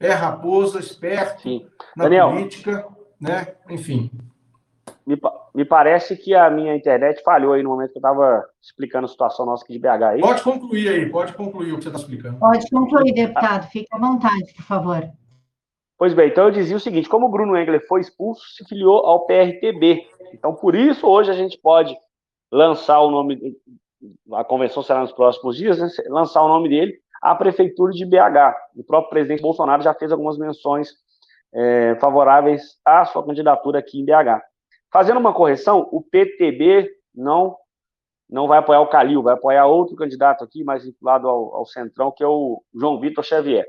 [0.00, 1.68] É raposa, esperto Sim.
[1.94, 2.84] na Daniel, política,
[3.20, 3.54] né?
[3.68, 4.10] Enfim.
[5.06, 5.16] Me,
[5.54, 9.08] me, parece que a minha internet falhou aí no momento que eu estava explicando a
[9.08, 10.02] situação nossa aqui de BH.
[10.02, 10.20] Aí.
[10.20, 12.38] Pode concluir aí, pode concluir o que você está explicando.
[12.38, 13.68] Pode concluir, deputado.
[13.70, 15.10] Fique à vontade, por favor.
[15.98, 19.04] Pois bem, então eu dizia o seguinte: como o Bruno Engler foi expulso, se filiou
[19.04, 20.06] ao PRTB.
[20.32, 21.94] Então, por isso, hoje a gente pode
[22.50, 23.56] lançar o nome,
[24.32, 28.54] a convenção será nos próximos dias, né, lançar o nome dele à Prefeitura de BH.
[28.76, 30.90] O próprio presidente Bolsonaro já fez algumas menções
[31.52, 34.40] é, favoráveis à sua candidatura aqui em BH.
[34.92, 37.56] Fazendo uma correção, o PTB não
[38.28, 42.12] não vai apoiar o Calil, vai apoiar outro candidato aqui, mais vinculado ao, ao Centrão,
[42.12, 43.66] que é o João Vitor Xavier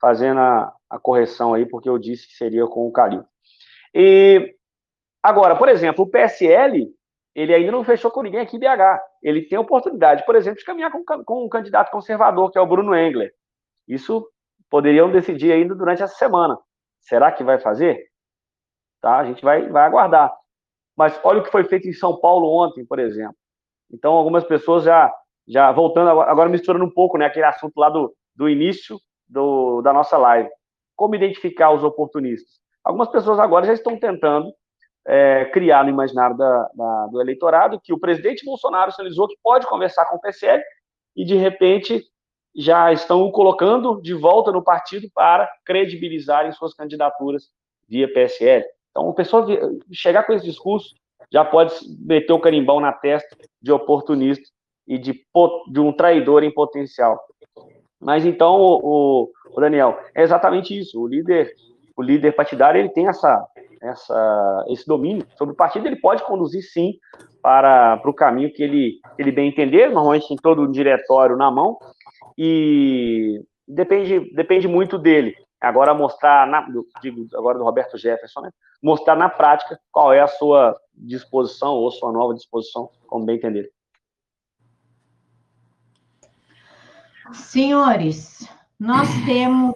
[0.00, 3.24] fazendo a, a correção aí, porque eu disse que seria com o Calil.
[3.94, 4.54] E
[5.22, 6.88] agora, por exemplo, o PSL,
[7.34, 9.00] ele ainda não fechou com ninguém aqui em BH.
[9.22, 12.66] Ele tem oportunidade, por exemplo, de caminhar com, com um candidato conservador, que é o
[12.66, 13.32] Bruno Engler.
[13.86, 14.28] Isso
[14.70, 16.58] poderiam decidir ainda durante essa semana.
[17.00, 18.06] Será que vai fazer?
[19.00, 19.18] Tá?
[19.18, 20.34] A gente vai, vai aguardar.
[20.96, 23.36] Mas olha o que foi feito em São Paulo ontem, por exemplo.
[23.90, 25.12] Então, algumas pessoas já,
[25.46, 29.92] já voltando, agora misturando um pouco, né, aquele assunto lá do, do início do, da
[29.92, 30.48] nossa live.
[30.96, 32.58] Como identificar os oportunistas?
[32.84, 34.52] Algumas pessoas agora já estão tentando
[35.06, 39.66] é, criar no imaginário da, da, do eleitorado que o presidente Bolsonaro sinalizou que pode
[39.66, 40.62] conversar com o PSL
[41.16, 42.04] e, de repente,
[42.54, 47.44] já estão o colocando de volta no partido para credibilizarem suas candidaturas
[47.88, 48.64] via PSL.
[48.90, 49.46] Então, a pessoa
[49.92, 50.94] chegar com esse discurso
[51.32, 54.48] já pode meter o carimbão na testa de oportunista
[54.86, 55.12] e de,
[55.70, 57.20] de um traidor em potencial.
[58.00, 61.00] Mas então, o, o, Daniel, é exatamente isso.
[61.00, 61.52] O líder,
[61.96, 63.46] o líder partidário, ele tem essa,
[63.82, 66.94] essa, esse domínio sobre o partido, ele pode conduzir sim
[67.42, 69.90] para, para o caminho que ele, ele bem entender.
[69.90, 71.76] Normalmente tem todo o diretório na mão
[72.36, 75.34] e depende, depende muito dele.
[75.60, 76.66] Agora mostrar, na,
[77.00, 78.50] digo agora do Roberto Jefferson, né?
[78.82, 83.70] mostrar na prática qual é a sua disposição ou sua nova disposição, como bem entender.
[87.32, 88.48] Senhores,
[88.78, 89.74] nós temos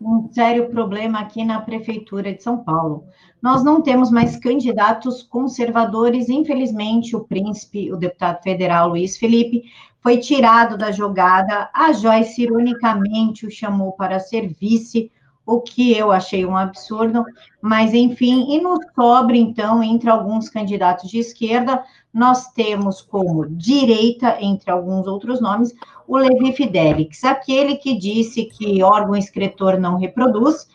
[0.00, 3.04] um sério problema aqui na Prefeitura de São Paulo.
[3.40, 6.28] Nós não temos mais candidatos conservadores.
[6.28, 9.64] Infelizmente, o príncipe, o deputado federal Luiz Felipe,
[10.00, 11.70] foi tirado da jogada.
[11.72, 15.10] A Joyce, ironicamente, o chamou para ser vice
[15.46, 17.24] o que eu achei um absurdo,
[17.60, 21.82] mas enfim, e no sobre, então, entre alguns candidatos de esquerda,
[22.12, 25.74] nós temos como direita, entre alguns outros nomes,
[26.06, 30.68] o Levi Fidelix, aquele que disse que órgão escritor não reproduz,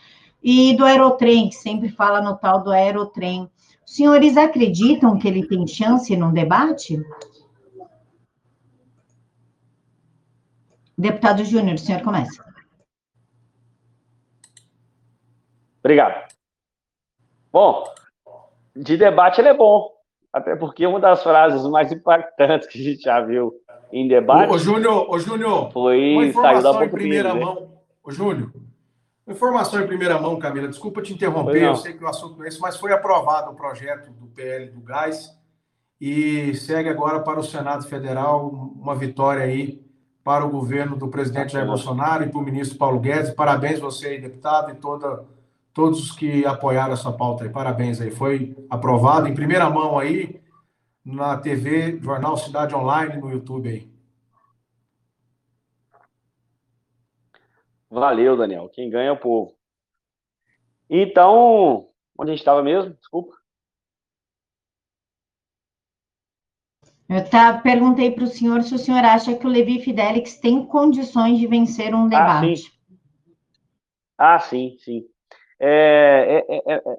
[0.43, 3.49] e do Aerotrem, que sempre fala no tal do Aerotrem.
[3.83, 7.01] Os senhores acreditam que ele tem chance num debate?
[10.97, 12.44] Deputado Júnior, o senhor começa.
[15.85, 16.33] Obrigado.
[17.53, 17.83] Bom,
[18.75, 19.91] de debate ele é bom,
[20.33, 23.53] até porque uma das frases mais impactantes que a gente já viu
[23.91, 24.51] em debate.
[24.51, 27.39] Ô, Júnior, ô, Júnior, foi saiu da boca em primeira né?
[27.39, 27.69] mão.
[28.03, 28.51] Ô, Júnior,
[29.27, 32.47] informação em primeira mão, Camila, desculpa te interromper, eu sei que o assunto não é
[32.47, 35.37] esse, mas foi aprovado o projeto do PL do Gás
[36.01, 39.85] e segue agora para o Senado Federal uma vitória aí
[40.23, 43.29] para o governo do presidente Jair Bolsonaro e para o ministro Paulo Guedes.
[43.29, 45.34] Parabéns você aí, deputado, e toda
[45.75, 47.49] todos os que apoiaram essa pauta aí.
[47.49, 48.09] Parabéns aí.
[48.09, 50.41] Foi aprovado em primeira mão aí
[51.03, 53.93] na TV, Jornal Cidade Online, no YouTube aí.
[57.89, 58.69] Valeu, Daniel.
[58.69, 59.53] Quem ganha é o povo.
[60.89, 62.93] Então, onde a gente estava mesmo?
[62.93, 63.35] Desculpa.
[67.07, 70.65] Eu tá, perguntei para o senhor se o senhor acha que o Levi Fidelix tem
[70.65, 72.73] condições de vencer um debate.
[74.17, 74.77] Ah, sim, ah, sim.
[74.79, 75.14] sim.
[75.59, 76.97] É, é, é, é,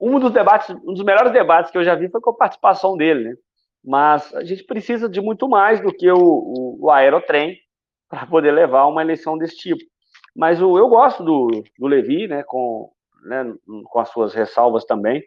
[0.00, 2.96] um dos debates, um dos melhores debates que eu já vi foi com a participação
[2.96, 3.36] dele, né?
[3.84, 7.56] Mas a gente precisa de muito mais do que o, o, o aerotrem
[8.08, 9.82] para poder levar uma eleição desse tipo.
[10.34, 12.42] Mas o, eu gosto do, do Levi, né?
[12.42, 12.90] Com,
[13.24, 15.22] né, com as suas ressalvas também.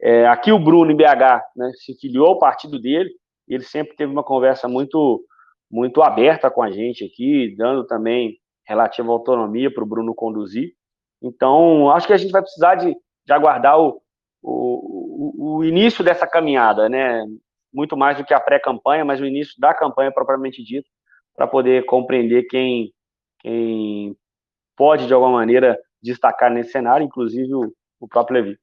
[0.00, 3.10] É, aqui o Bruno, em BH, né, se filiou ao partido dele,
[3.48, 5.24] ele sempre teve uma conversa muito,
[5.70, 10.72] muito aberta com a gente aqui, dando também relativa autonomia para o Bruno conduzir.
[11.26, 12.94] Então, acho que a gente vai precisar de,
[13.24, 13.98] de aguardar o,
[14.42, 17.24] o, o, início dessa caminhada, né?
[17.72, 20.86] Muito mais do que a pré-campanha, mas o início da campanha propriamente dita,
[21.34, 22.92] para poder compreender quem,
[23.40, 24.14] quem
[24.76, 28.58] pode, de alguma maneira, destacar nesse cenário, inclusive o, o próprio Levi.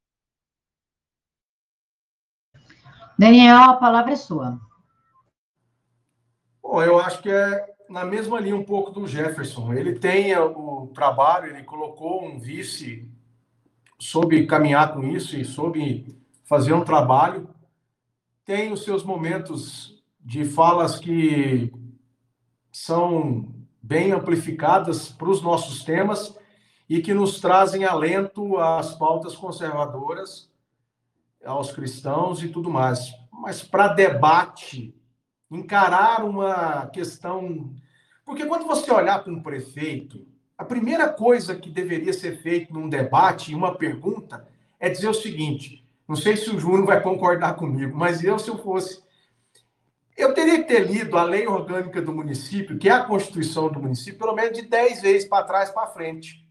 [3.18, 4.60] Daniel, a palavra é sua.
[6.62, 9.74] Bom, eu acho que é na mesma linha um pouco do Jefferson.
[9.74, 13.08] Ele tem o trabalho, ele colocou um vice,
[14.00, 17.50] soube caminhar com isso e soube fazer um trabalho.
[18.46, 21.72] Tem os seus momentos de falas que
[22.72, 26.38] são bem amplificadas para os nossos temas
[26.88, 30.50] e que nos trazem alento às pautas conservadoras,
[31.44, 33.14] aos cristãos e tudo mais.
[33.32, 34.96] Mas para debate,
[35.52, 37.74] encarar uma questão.
[38.26, 40.26] Porque quando você olhar para um prefeito,
[40.58, 44.48] a primeira coisa que deveria ser feita num debate, uma pergunta,
[44.80, 48.50] é dizer o seguinte: não sei se o Júnior vai concordar comigo, mas eu, se
[48.50, 49.02] eu fosse.
[50.16, 53.80] Eu teria que ter lido a lei orgânica do município, que é a Constituição do
[53.80, 56.46] município, pelo menos de 10 vezes para trás para frente.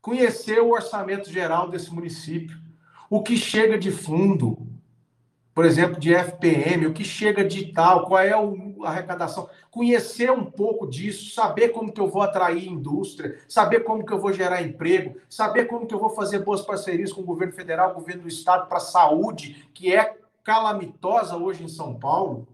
[0.00, 2.58] Conhecer o orçamento geral desse município,
[3.08, 4.71] o que chega de fundo,
[5.54, 10.44] por exemplo, de FPM, o que chega de tal, qual é a arrecadação, conhecer um
[10.44, 14.62] pouco disso, saber como que eu vou atrair indústria, saber como que eu vou gerar
[14.62, 18.28] emprego, saber como que eu vou fazer boas parcerias com o governo federal, governo do
[18.28, 22.48] estado para a saúde, que é calamitosa hoje em São Paulo.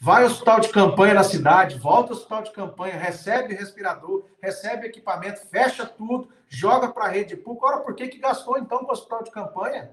[0.00, 4.86] Vai ao hospital de campanha na cidade, volta ao hospital de campanha, recebe respirador, recebe
[4.86, 7.66] equipamento, fecha tudo, joga para a rede pública.
[7.66, 9.90] Ora, por que, que gastou então com o hospital de campanha?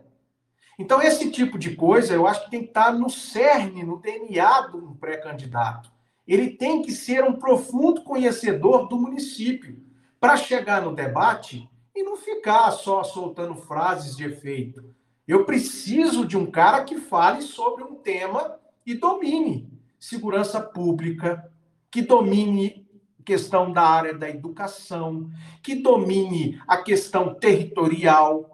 [0.78, 4.67] Então, esse tipo de coisa eu acho que tem que estar no cerne, no DNA
[4.67, 5.91] de um pré-candidato.
[6.28, 9.78] Ele tem que ser um profundo conhecedor do município
[10.19, 14.84] para chegar no debate e não ficar só soltando frases de efeito.
[15.28, 21.49] Eu preciso de um cara que fale sobre um tema e domine segurança pública,
[21.89, 22.86] que domine
[23.24, 28.53] questão da área da educação, que domine a questão territorial,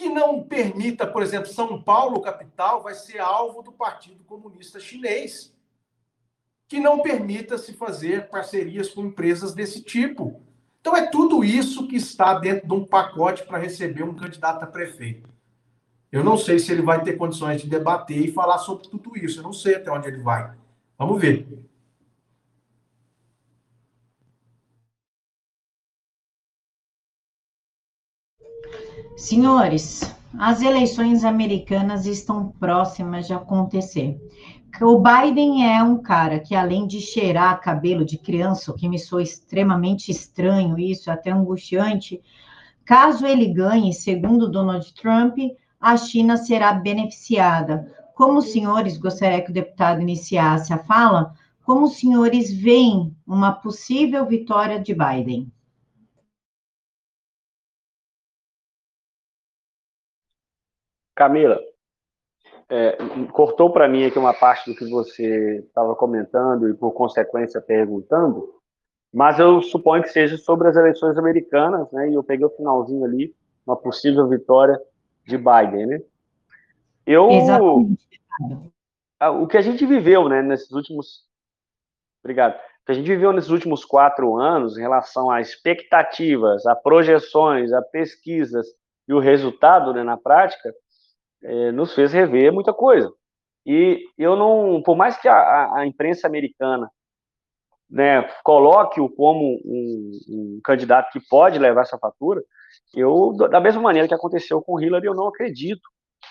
[0.00, 5.54] que não permita, por exemplo, São Paulo, capital, vai ser alvo do Partido Comunista Chinês.
[6.66, 10.40] Que não permita se fazer parcerias com empresas desse tipo.
[10.80, 14.66] Então, é tudo isso que está dentro de um pacote para receber um candidato a
[14.66, 15.28] prefeito.
[16.10, 19.40] Eu não sei se ele vai ter condições de debater e falar sobre tudo isso.
[19.40, 20.50] Eu não sei até onde ele vai.
[20.96, 21.46] Vamos ver.
[29.20, 34.18] Senhores, as eleições americanas estão próximas de acontecer.
[34.80, 38.98] O Biden é um cara que, além de cheirar cabelo de criança, o que me
[38.98, 42.22] soa extremamente estranho, isso até angustiante,
[42.82, 45.36] caso ele ganhe, segundo Donald Trump,
[45.78, 47.92] a China será beneficiada.
[48.14, 53.52] Como os senhores, gostaria que o deputado iniciasse a fala, como os senhores veem uma
[53.52, 55.52] possível vitória de Biden?
[61.20, 61.60] Camila,
[62.70, 62.96] é,
[63.30, 68.54] cortou para mim aqui uma parte do que você estava comentando e, por consequência, perguntando,
[69.12, 72.08] mas eu suponho que seja sobre as eleições americanas, né?
[72.08, 73.34] E eu peguei o finalzinho ali,
[73.66, 74.80] uma possível vitória
[75.26, 76.00] de Biden, né?
[77.04, 78.00] Eu, Exatamente.
[79.42, 81.26] o que a gente viveu, né, nesses últimos,
[82.24, 86.74] obrigado, o que a gente viveu nesses últimos quatro anos em relação a expectativas, a
[86.74, 88.66] projeções, a pesquisas
[89.06, 90.72] e o resultado, né, na prática,
[91.42, 93.12] é, nos fez rever muita coisa.
[93.66, 96.90] E eu não, por mais que a, a imprensa americana
[97.90, 102.42] né, coloque-o como um, um, candidato que pode levar essa fatura,
[102.94, 105.82] eu, da mesma maneira que aconteceu com Hillary, eu não acredito.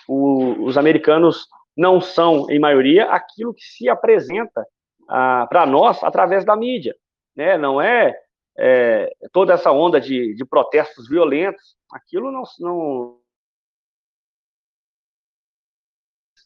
[0.08, 1.46] O, os americanos
[1.76, 4.66] não são, em maioria, aquilo que se apresenta
[5.06, 6.94] para nós através da mídia.
[7.36, 7.58] Né?
[7.58, 8.16] Não é,
[8.58, 13.19] é toda essa onda de, de protestos violentos, aquilo não, não,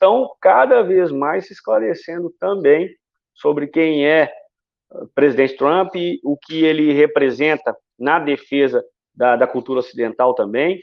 [0.05, 2.90] estão cada vez mais se esclarecendo também
[3.34, 4.30] sobre quem é
[4.90, 8.84] o presidente Trump e o que ele representa na defesa
[9.14, 10.78] da, da cultura ocidental também.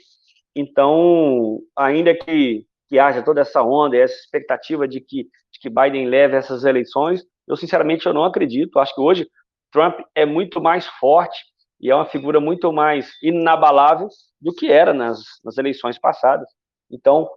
[0.56, 6.08] Então, ainda que, que haja toda essa onda, essa expectativa de que, de que Biden
[6.08, 8.80] leve essas eleições, eu sinceramente eu não acredito.
[8.80, 9.30] Acho que hoje
[9.72, 11.40] Trump é muito mais forte
[11.80, 14.08] e é uma figura muito mais inabalável
[14.42, 16.50] do que era nas, nas eleições passadas.
[16.90, 17.30] Então,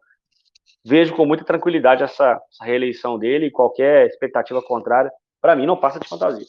[0.84, 5.10] vejo com muita tranquilidade essa, essa reeleição dele e qualquer expectativa contrária,
[5.40, 6.46] para mim, não passa de fantasia.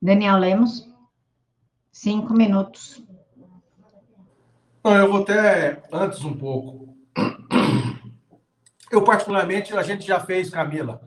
[0.00, 0.88] Daniel Lemos,
[1.90, 3.02] cinco minutos.
[4.84, 6.96] Não, eu vou até antes um pouco.
[8.90, 11.00] Eu, particularmente, a gente já fez, Camila,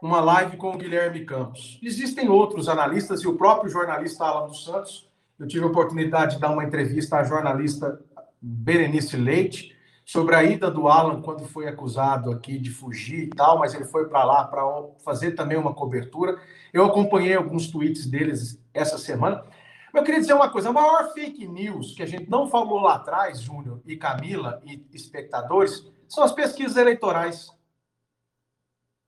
[0.00, 1.78] uma live com o Guilherme Campos.
[1.82, 5.10] Existem outros analistas e o próprio jornalista Alan dos Santos.
[5.38, 8.00] Eu tive a oportunidade de dar uma entrevista à jornalista
[8.40, 9.76] Berenice Leite
[10.08, 13.84] sobre a ida do Alan quando foi acusado aqui de fugir e tal, mas ele
[13.84, 14.62] foi para lá para
[15.04, 16.40] fazer também uma cobertura.
[16.72, 19.44] Eu acompanhei alguns tweets deles essa semana.
[19.92, 22.94] Eu queria dizer uma coisa: a maior fake news que a gente não falou lá
[22.94, 27.48] atrás, Júnior e Camila e espectadores, são as pesquisas eleitorais.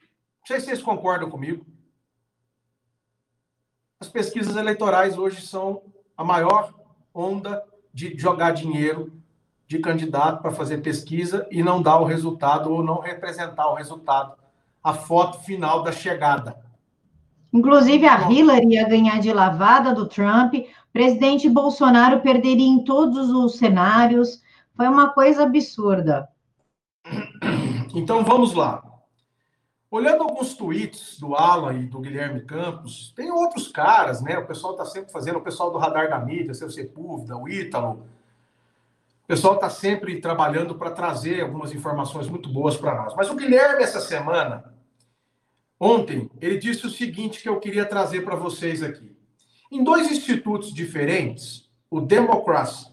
[0.01, 1.65] Não sei se vocês concordam comigo.
[3.99, 5.83] As pesquisas eleitorais hoje são
[6.15, 6.75] a maior
[7.15, 9.19] onda de jogar dinheiro
[9.71, 14.35] de candidato para fazer pesquisa e não dar o resultado ou não representar o resultado,
[14.83, 16.57] a foto final da chegada.
[17.53, 23.31] Inclusive, a Hillary ia ganhar de lavada do Trump, o presidente Bolsonaro perderia em todos
[23.31, 24.43] os cenários.
[24.77, 26.29] Foi uma coisa absurda.
[27.93, 28.85] Então, vamos lá.
[29.91, 34.39] Olhando alguns tweets do Alan e do Guilherme Campos, tem outros caras, né?
[34.39, 38.07] O pessoal está sempre fazendo, o pessoal do Radar da Mídia, seu Sepúlveda, o Ítalo.
[39.31, 43.15] Pessoal está sempre trabalhando para trazer algumas informações muito boas para nós.
[43.15, 44.75] Mas o Guilherme, essa semana,
[45.79, 49.17] ontem, ele disse o seguinte que eu queria trazer para vocês aqui.
[49.71, 52.91] Em dois institutos diferentes, o Democracy,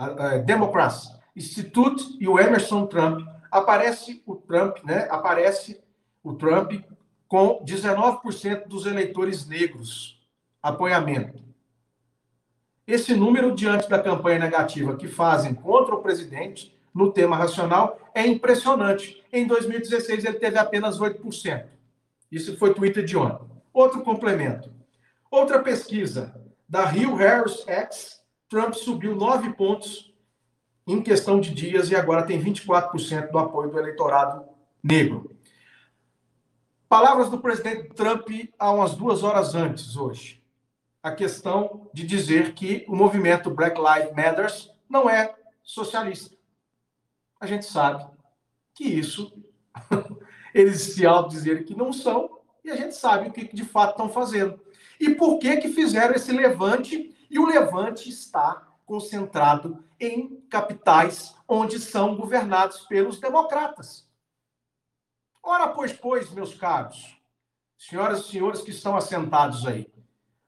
[0.00, 5.08] uh, Democracy Institute e o Emerson Trump, aparece o Trump, né?
[5.10, 5.82] Aparece
[6.22, 6.84] o Trump
[7.26, 10.24] com 19% dos eleitores negros
[10.62, 11.43] apoiamento.
[12.86, 18.26] Esse número, diante da campanha negativa que fazem contra o presidente no tema racional, é
[18.26, 19.24] impressionante.
[19.32, 21.66] Em 2016, ele teve apenas 8%.
[22.30, 23.50] Isso foi Twitter de ontem.
[23.72, 24.70] Outro complemento.
[25.30, 30.12] Outra pesquisa da Rio Harris X, Trump subiu 9 pontos
[30.86, 34.44] em questão de dias e agora tem 24% do apoio do eleitorado
[34.82, 35.34] negro.
[36.88, 38.28] Palavras do presidente Trump
[38.58, 40.43] há umas duas horas antes, hoje.
[41.04, 44.50] A questão de dizer que o movimento Black Lives Matter
[44.88, 46.34] não é socialista.
[47.38, 48.10] A gente sabe
[48.72, 49.30] que isso,
[50.54, 54.08] eles se autodizerem que não são, e a gente sabe o que de fato estão
[54.08, 54.58] fazendo.
[54.98, 57.14] E por que que fizeram esse levante?
[57.28, 64.08] E o levante está concentrado em capitais onde são governados pelos democratas.
[65.42, 67.20] Ora, pois, pois, meus caros,
[67.76, 69.92] senhoras e senhores que estão assentados aí,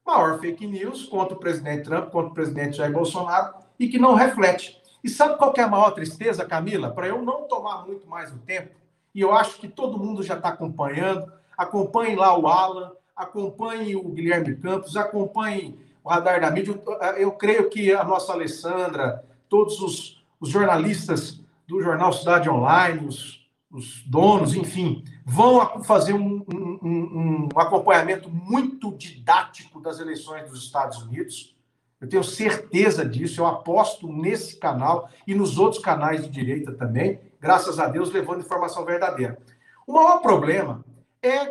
[0.07, 4.14] maior fake news contra o presidente Trump, contra o presidente Jair Bolsonaro e que não
[4.14, 4.80] reflete.
[5.02, 6.90] E sabe qual é a maior tristeza, Camila?
[6.90, 8.74] Para eu não tomar muito mais o tempo,
[9.14, 14.09] e eu acho que todo mundo já está acompanhando, acompanhe lá o Alan, acompanhe o
[14.11, 16.80] Guilherme Campos, acompanhe o Radar da Mídia.
[17.16, 23.46] Eu creio que a nossa Alessandra, todos os, os jornalistas do jornal Cidade Online, os
[23.70, 31.02] os donos, enfim, vão fazer um, um, um, acompanhamento muito didático das eleições dos Estados
[31.02, 31.56] Unidos.
[32.00, 37.20] Eu tenho certeza disso, eu aposto nesse canal e nos outros canais de direita também,
[37.40, 39.36] graças a Deus, levando informação verdadeira.
[39.84, 40.84] O maior problema
[41.20, 41.50] é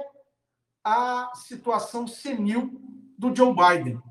[0.81, 2.79] a situação senil
[3.17, 4.01] do Joe Biden.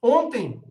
[0.00, 0.62] Ontem,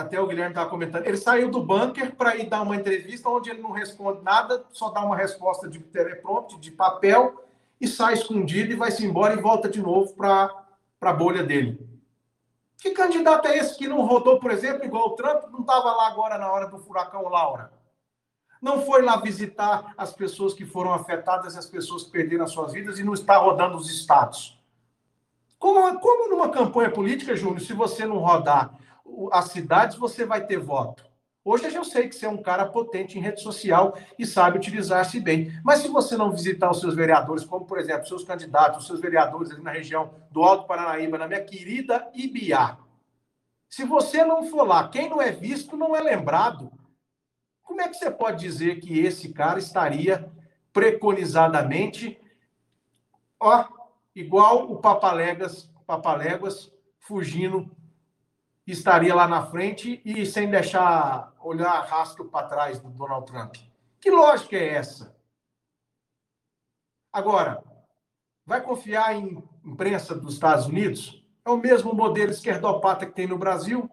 [0.00, 3.50] até o Guilherme estava comentando, ele saiu do bunker para ir dar uma entrevista onde
[3.50, 7.44] ele não responde nada, só dá uma resposta de teleprompter, de papel,
[7.80, 10.64] e sai escondido e vai-se embora e volta de novo para
[11.00, 11.84] a bolha dele.
[12.80, 16.06] Que candidato é esse que não rodou, por exemplo, igual o Trump, não estava lá
[16.06, 17.72] agora na hora do furacão Laura?
[18.62, 22.72] Não foi lá visitar as pessoas que foram afetadas, as pessoas que perderam as suas
[22.72, 24.56] vidas e não está rodando os estados.
[25.58, 28.78] Como, como numa campanha política, Júnior, se você não rodar
[29.32, 31.08] as cidades, você vai ter voto.
[31.44, 35.18] Hoje eu sei que você é um cara potente em rede social e sabe utilizar-se
[35.18, 35.50] bem.
[35.64, 39.00] Mas se você não visitar os seus vereadores, como por exemplo, seus candidatos, os seus
[39.00, 42.76] vereadores ali na região do Alto Paranaíba, na minha querida Ibiá,
[43.70, 46.70] se você não for lá, quem não é visto não é lembrado.
[47.62, 50.30] Como é que você pode dizer que esse cara estaria
[50.72, 52.20] preconizadamente,
[53.40, 53.66] ó,
[54.14, 57.74] igual o Papaléguas, Papaléguas fugindo
[58.72, 63.56] estaria lá na frente e sem deixar olhar rastro para trás do Donald Trump.
[64.00, 65.16] Que lógica é essa?
[67.12, 67.62] Agora,
[68.44, 71.24] vai confiar em imprensa dos Estados Unidos?
[71.44, 73.90] É o mesmo modelo esquerdopata que tem no Brasil?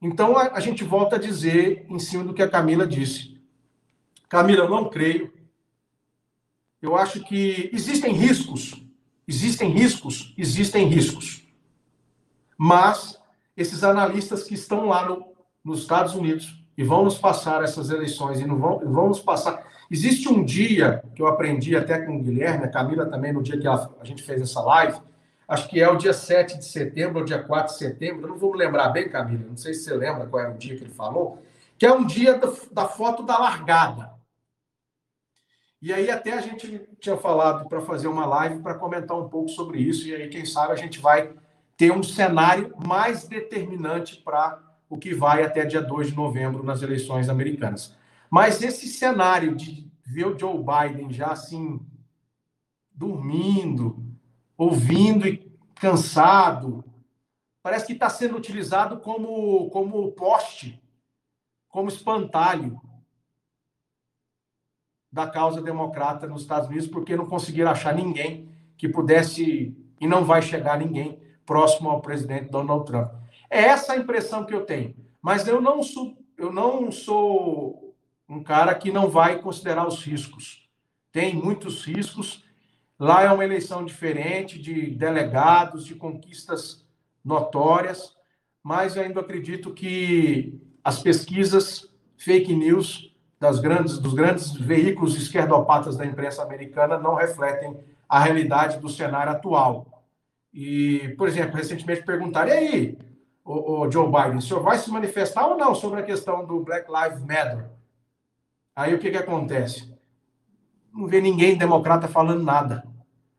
[0.00, 3.40] Então, a, gente volta a dizer em cima do que a Camila disse.
[4.28, 5.32] Camila, eu não creio.
[6.80, 8.84] Eu acho que existem riscos.
[9.28, 10.34] Existem riscos?
[10.36, 11.41] Existem riscos.
[12.64, 13.20] Mas
[13.56, 15.34] esses analistas que estão lá no,
[15.64, 19.66] nos Estados Unidos e vão nos passar essas eleições e não vão, vão nos passar.
[19.90, 23.58] Existe um dia que eu aprendi até com o Guilherme, a Camila também, no dia
[23.58, 24.96] que a, a gente fez essa live,
[25.48, 28.54] acho que é o dia 7 de setembro ou dia 4 de setembro, não vou
[28.54, 31.42] lembrar bem, Camila, não sei se você lembra qual era o dia que ele falou,
[31.76, 32.40] que é um dia
[32.70, 34.12] da foto da largada.
[35.82, 39.48] E aí até a gente tinha falado para fazer uma live para comentar um pouco
[39.48, 41.41] sobre isso, e aí quem sabe a gente vai
[41.82, 46.80] ter um cenário mais determinante para o que vai até dia 2 de novembro nas
[46.80, 47.96] eleições americanas.
[48.30, 51.84] Mas esse cenário de ver o Joe Biden já assim,
[52.94, 54.00] dormindo,
[54.56, 55.38] ouvindo e
[55.74, 56.84] cansado,
[57.60, 60.80] parece que está sendo utilizado como, como poste,
[61.68, 62.80] como espantalho
[65.10, 70.24] da causa democrata nos Estados Unidos, porque não conseguiram achar ninguém que pudesse, e não
[70.24, 73.12] vai chegar ninguém próximo ao presidente Donald Trump.
[73.50, 74.94] É essa a impressão que eu tenho.
[75.20, 77.94] Mas eu não sou, eu não sou
[78.28, 80.68] um cara que não vai considerar os riscos.
[81.12, 82.44] Tem muitos riscos.
[82.98, 86.86] Lá é uma eleição diferente de delegados, de conquistas
[87.24, 88.16] notórias,
[88.62, 96.06] mas ainda acredito que as pesquisas fake news das grandes, dos grandes veículos esquerdopatas da
[96.06, 97.76] imprensa americana não refletem
[98.08, 99.91] a realidade do cenário atual.
[100.52, 102.98] E, por exemplo, recentemente perguntaram, e aí,
[103.44, 106.60] o, o, Joe Biden, o senhor vai se manifestar ou não sobre a questão do
[106.60, 107.70] Black Lives Matter?
[108.76, 109.92] Aí o que, que acontece?
[110.92, 112.84] Não vê ninguém democrata falando nada.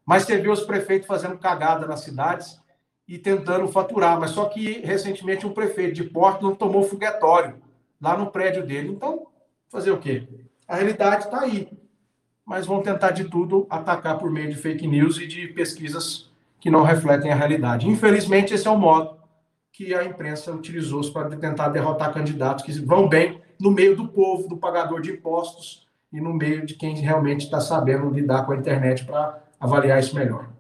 [0.06, 2.60] Mas você vê os prefeitos fazendo cagada nas cidades
[3.08, 4.20] e tentando faturar.
[4.20, 7.62] Mas só que recentemente um prefeito de Portland tomou foguetório
[8.02, 8.90] lá no prédio dele.
[8.90, 9.28] Então,
[9.70, 10.28] fazer o quê?
[10.68, 11.72] A realidade está aí.
[12.46, 16.33] Mas vão tentar de tudo atacar por meio de fake news e de pesquisas
[16.64, 17.90] que não refletem a realidade.
[17.90, 19.18] Infelizmente, esse é o modo
[19.70, 24.48] que a imprensa utilizou para tentar derrotar candidatos que vão bem no meio do povo,
[24.48, 28.56] do pagador de impostos e no meio de quem realmente está sabendo lidar com a
[28.56, 30.52] internet para avaliar isso melhor.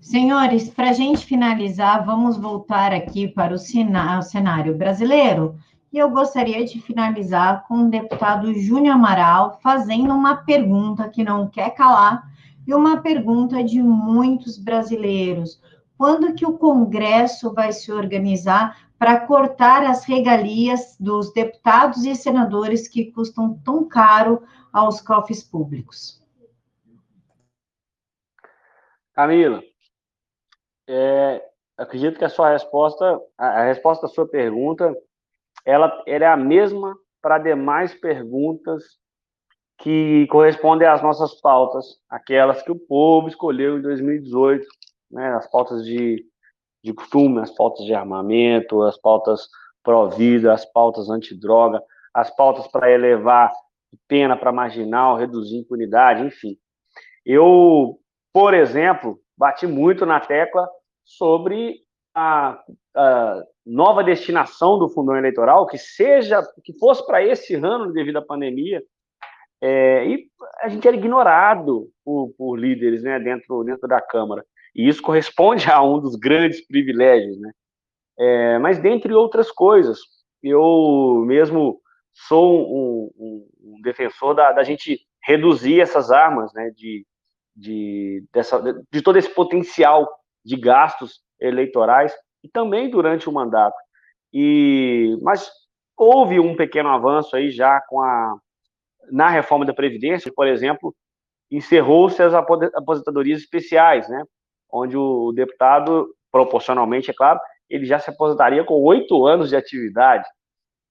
[0.00, 5.56] Senhores, para a gente finalizar, vamos voltar aqui para o cenário brasileiro.
[5.92, 11.46] E eu gostaria de finalizar com o deputado Júnior Amaral fazendo uma pergunta que não
[11.46, 12.31] quer calar
[12.66, 15.60] e uma pergunta de muitos brasileiros.
[15.96, 22.86] Quando que o Congresso vai se organizar para cortar as regalias dos deputados e senadores
[22.86, 24.42] que custam tão caro
[24.72, 26.22] aos cofres públicos?
[29.12, 29.62] Camila,
[30.88, 31.44] é,
[31.76, 34.96] acredito que a sua resposta, a, resposta à sua pergunta,
[35.64, 39.01] ela, ela é a mesma para demais perguntas
[39.82, 44.64] que correspondem às nossas pautas, aquelas que o povo escolheu em 2018,
[45.10, 46.24] né, as pautas de,
[46.84, 49.48] de costume, as pautas de armamento, as pautas
[49.82, 51.82] pró-vida, as pautas antidroga,
[52.14, 53.52] as pautas para elevar
[54.06, 56.56] pena para marginal, reduzir impunidade, enfim.
[57.26, 57.98] Eu,
[58.32, 60.68] por exemplo, bati muito na tecla
[61.04, 61.80] sobre
[62.14, 62.62] a,
[62.94, 68.22] a nova destinação do fundão eleitoral, que seja, que fosse para esse ano devido à
[68.22, 68.80] pandemia,
[69.62, 70.26] é, e
[70.60, 74.44] a gente era ignorado por, por líderes né, dentro, dentro da Câmara.
[74.74, 77.52] E isso corresponde a um dos grandes privilégios, né?
[78.18, 80.00] É, mas dentre outras coisas,
[80.42, 81.80] eu mesmo
[82.12, 86.70] sou um, um, um defensor da, da, gente reduzir essas armas, né?
[86.76, 87.06] De,
[87.54, 88.60] de, dessa,
[88.90, 90.08] de todo esse potencial
[90.44, 92.12] de gastos eleitorais
[92.42, 93.76] e também durante o mandato.
[94.32, 95.48] E, mas
[95.96, 98.36] houve um pequeno avanço aí já com a
[99.10, 100.94] na reforma da previdência, por exemplo,
[101.50, 104.24] encerrou-se as aposentadorias especiais, né?
[104.70, 107.38] onde o deputado, proporcionalmente, é claro,
[107.68, 110.26] ele já se aposentaria com oito anos de atividade.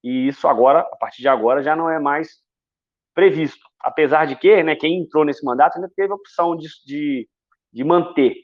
[0.03, 2.39] E isso agora, a partir de agora, já não é mais
[3.13, 3.65] previsto.
[3.79, 7.27] Apesar de que, né, quem entrou nesse mandato ainda teve a opção de, de,
[7.73, 8.35] de manter.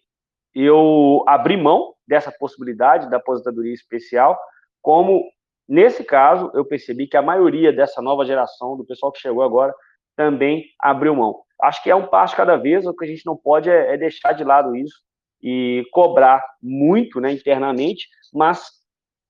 [0.53, 4.39] Eu abri mão dessa possibilidade da aposentadoria especial,
[4.81, 5.23] como,
[5.67, 9.73] nesse caso, eu percebi que a maioria dessa nova geração, do pessoal que chegou agora,
[10.15, 11.41] também abriu mão.
[11.61, 13.97] Acho que é um passo cada vez, o que a gente não pode é, é
[13.97, 14.95] deixar de lado isso
[15.41, 18.69] e cobrar muito né, internamente, mas,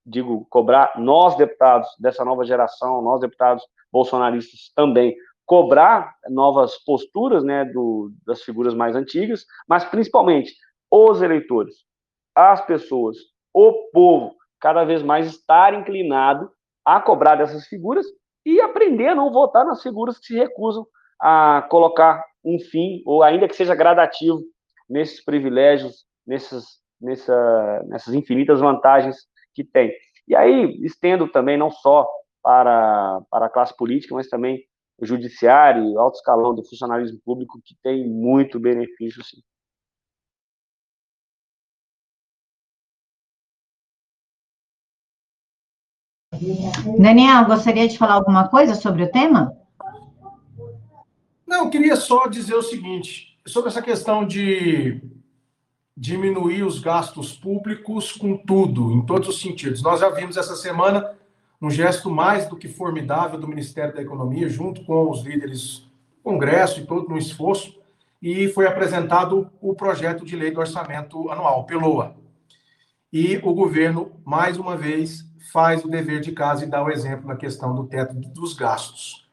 [0.06, 5.16] digo, cobrar nós, deputados dessa nova geração, nós, deputados bolsonaristas também,
[5.46, 10.54] cobrar novas posturas né, do, das figuras mais antigas, mas principalmente
[10.92, 11.76] os eleitores,
[12.36, 13.18] as pessoas,
[13.54, 16.52] o povo, cada vez mais estar inclinado
[16.86, 18.06] a cobrar dessas figuras
[18.46, 20.86] e aprender a não votar nas figuras que se recusam
[21.20, 24.40] a colocar um fim, ou ainda que seja gradativo,
[24.90, 26.66] nesses privilégios, nessas,
[27.02, 29.18] nessa, nessas infinitas vantagens
[29.54, 29.92] que tem.
[30.28, 32.08] E aí, estendo também não só
[32.42, 34.64] para, para a classe política, mas também
[34.98, 39.42] o judiciário, alto escalão do funcionalismo público, que tem muito benefício, sim.
[47.00, 49.56] Daniel, gostaria de falar alguma coisa sobre o tema?
[51.46, 55.02] Não, queria só dizer o seguinte, sobre essa questão de
[55.96, 59.82] diminuir os gastos públicos com tudo, em todos os sentidos.
[59.82, 61.12] Nós já vimos essa semana
[61.60, 66.22] um gesto mais do que formidável do Ministério da Economia, junto com os líderes do
[66.24, 67.76] Congresso e todo no esforço,
[68.22, 72.16] e foi apresentado o projeto de lei do orçamento anual, PELOA.
[73.12, 77.28] E o governo, mais uma vez, faz o dever de casa e dá o exemplo
[77.28, 79.28] na questão do teto dos gastos.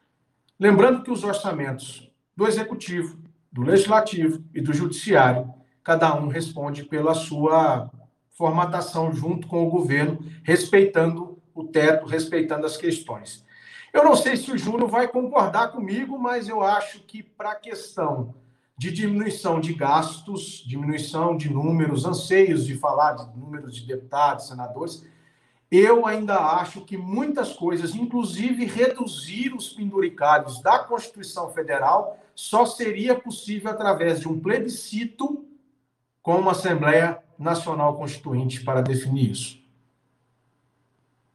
[0.59, 3.17] Lembrando que os orçamentos do Executivo,
[3.51, 7.89] do Legislativo e do Judiciário, cada um responde pela sua
[8.31, 13.45] formatação junto com o governo, respeitando o teto, respeitando as questões.
[13.93, 17.55] Eu não sei se o Júnior vai concordar comigo, mas eu acho que para a
[17.55, 18.35] questão
[18.77, 25.05] de diminuição de gastos, diminuição de números, anseios de falar de números de deputados, senadores,
[25.71, 33.15] eu ainda acho que muitas coisas, inclusive reduzir os penduricários da Constituição Federal, só seria
[33.15, 35.45] possível através de um plebiscito
[36.21, 39.63] com uma Assembleia Nacional Constituinte para definir isso.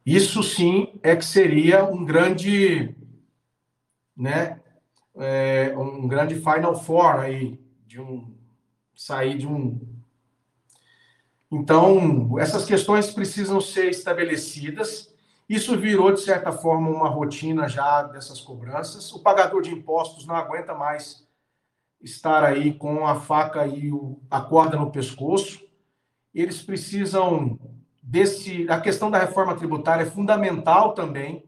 [0.05, 2.95] Isso sim é que seria um grande,
[4.15, 4.59] né,
[5.15, 8.33] é, um grande Final Four aí, de um
[8.95, 9.79] sair de um
[11.51, 15.13] então, essas questões precisam ser estabelecidas.
[15.49, 19.11] Isso virou, de certa forma, uma rotina já dessas cobranças.
[19.11, 21.27] O pagador de impostos não aguenta mais
[22.01, 23.91] estar aí com a faca e
[24.29, 25.59] a corda no pescoço.
[26.33, 27.59] Eles precisam
[28.01, 28.65] desse.
[28.69, 31.43] A questão da reforma tributária é fundamental também.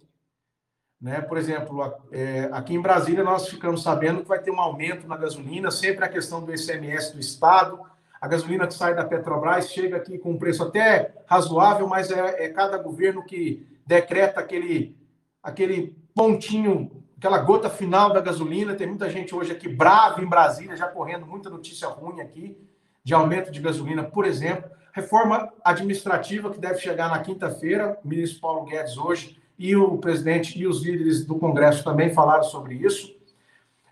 [1.00, 1.22] Né?
[1.22, 1.82] Por exemplo,
[2.12, 6.04] é, aqui em Brasília, nós ficamos sabendo que vai ter um aumento na gasolina, sempre
[6.04, 7.93] a questão do ICMS do Estado
[8.24, 12.46] a gasolina que sai da Petrobras chega aqui com um preço até razoável, mas é,
[12.46, 14.96] é cada governo que decreta aquele,
[15.44, 18.76] aquele pontinho, aquela gota final da gasolina.
[18.76, 22.58] Tem muita gente hoje aqui brava em Brasília, já correndo muita notícia ruim aqui
[23.04, 24.72] de aumento de gasolina, por exemplo.
[24.94, 30.58] Reforma administrativa que deve chegar na quinta-feira, o ministro Paulo Guedes hoje e o presidente
[30.58, 33.14] e os líderes do Congresso também falaram sobre isso.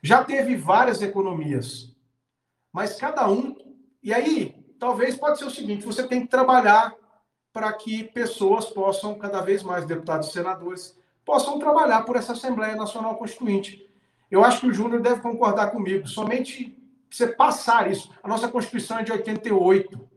[0.02, 1.94] Já teve várias economias,
[2.72, 3.71] mas cada um
[4.04, 6.94] e aí, talvez pode ser o seguinte: você tem que trabalhar
[7.54, 12.76] para que pessoas possam, cada vez mais, deputados e senadores, possam trabalhar por essa Assembleia
[12.76, 13.88] Nacional Constituinte.
[14.30, 16.08] Eu acho que o Júnior deve concordar comigo.
[16.08, 16.78] Somente
[17.10, 18.10] você passar isso.
[18.24, 20.10] A nossa Constituição é de 88.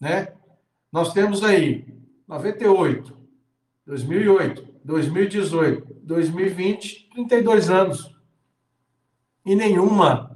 [0.00, 0.34] Né?
[0.90, 1.86] Nós temos aí
[2.26, 3.16] 98,
[3.86, 8.14] 2008, 2018, 2020, 32 anos.
[9.46, 10.29] E nenhuma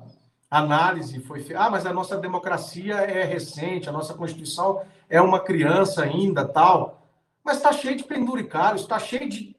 [0.59, 1.63] análise foi feita.
[1.63, 7.11] Ah, mas a nossa democracia é recente, a nossa Constituição é uma criança ainda, tal.
[7.45, 9.57] Mas está cheio de penduricários, está cheio de,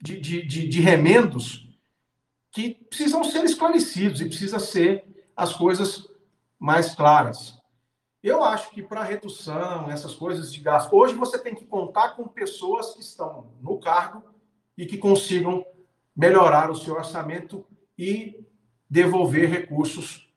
[0.00, 1.68] de, de, de, de remendos
[2.52, 5.04] que precisam ser esclarecidos e precisa ser
[5.36, 6.08] as coisas
[6.58, 7.58] mais claras.
[8.22, 12.26] Eu acho que para redução, essas coisas de gasto, hoje você tem que contar com
[12.26, 14.22] pessoas que estão no cargo
[14.76, 15.64] e que consigam
[16.16, 17.64] melhorar o seu orçamento
[17.96, 18.44] e
[18.88, 20.27] devolver recursos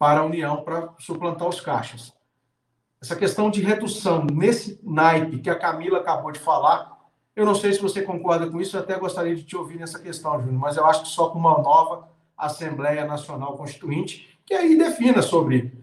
[0.00, 2.10] para a União para suplantar os caixas.
[3.02, 6.98] Essa questão de redução nesse naipe que a Camila acabou de falar,
[7.36, 9.98] eu não sei se você concorda com isso, eu até gostaria de te ouvir nessa
[9.98, 14.74] questão, Júnior, mas eu acho que só com uma nova Assembleia Nacional Constituinte, que aí
[14.74, 15.78] defina sobre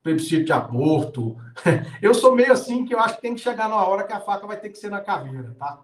[0.00, 1.36] plebiscito de aborto.
[2.00, 4.20] Eu sou meio assim que eu acho que tem que chegar na hora que a
[4.20, 5.80] faca vai ter que ser na caveira, tá?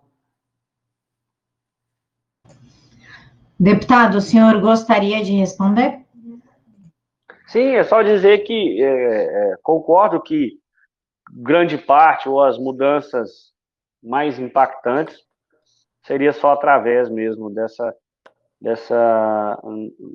[3.58, 6.01] Deputado, o senhor gostaria de responder?
[7.52, 10.52] Sim, é só dizer que é, é, concordo que
[11.30, 13.52] grande parte ou as mudanças
[14.02, 15.18] mais impactantes
[16.02, 17.94] seria só através mesmo dessa,
[18.58, 19.60] dessa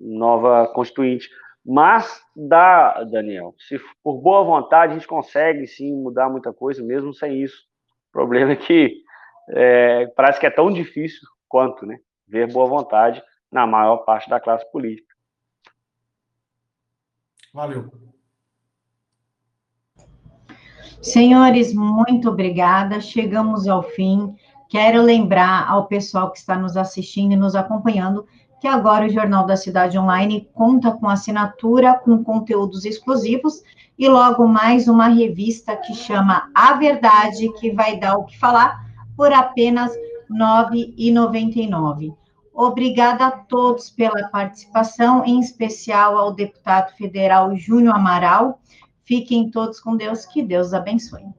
[0.02, 1.30] nova constituinte.
[1.64, 7.14] Mas dá, Daniel, se por boa vontade a gente consegue sim mudar muita coisa, mesmo
[7.14, 7.68] sem isso.
[8.10, 9.04] O problema é que
[9.52, 12.00] é, parece que é tão difícil quanto, né?
[12.28, 15.07] Ver boa vontade na maior parte da classe política.
[17.58, 17.92] Valeu.
[21.02, 23.02] Senhores, muito obrigada.
[23.02, 24.36] Chegamos ao fim.
[24.70, 28.28] Quero lembrar ao pessoal que está nos assistindo e nos acompanhando
[28.62, 33.64] que agora o Jornal da Cidade Online conta com assinatura, com conteúdos exclusivos
[33.98, 38.86] e logo mais uma revista que chama A Verdade, que vai dar o que falar
[39.16, 42.16] por apenas R$ 9,99.
[42.60, 48.60] Obrigada a todos pela participação, em especial ao deputado federal Júnior Amaral.
[49.06, 51.37] Fiquem todos com Deus, que Deus abençoe.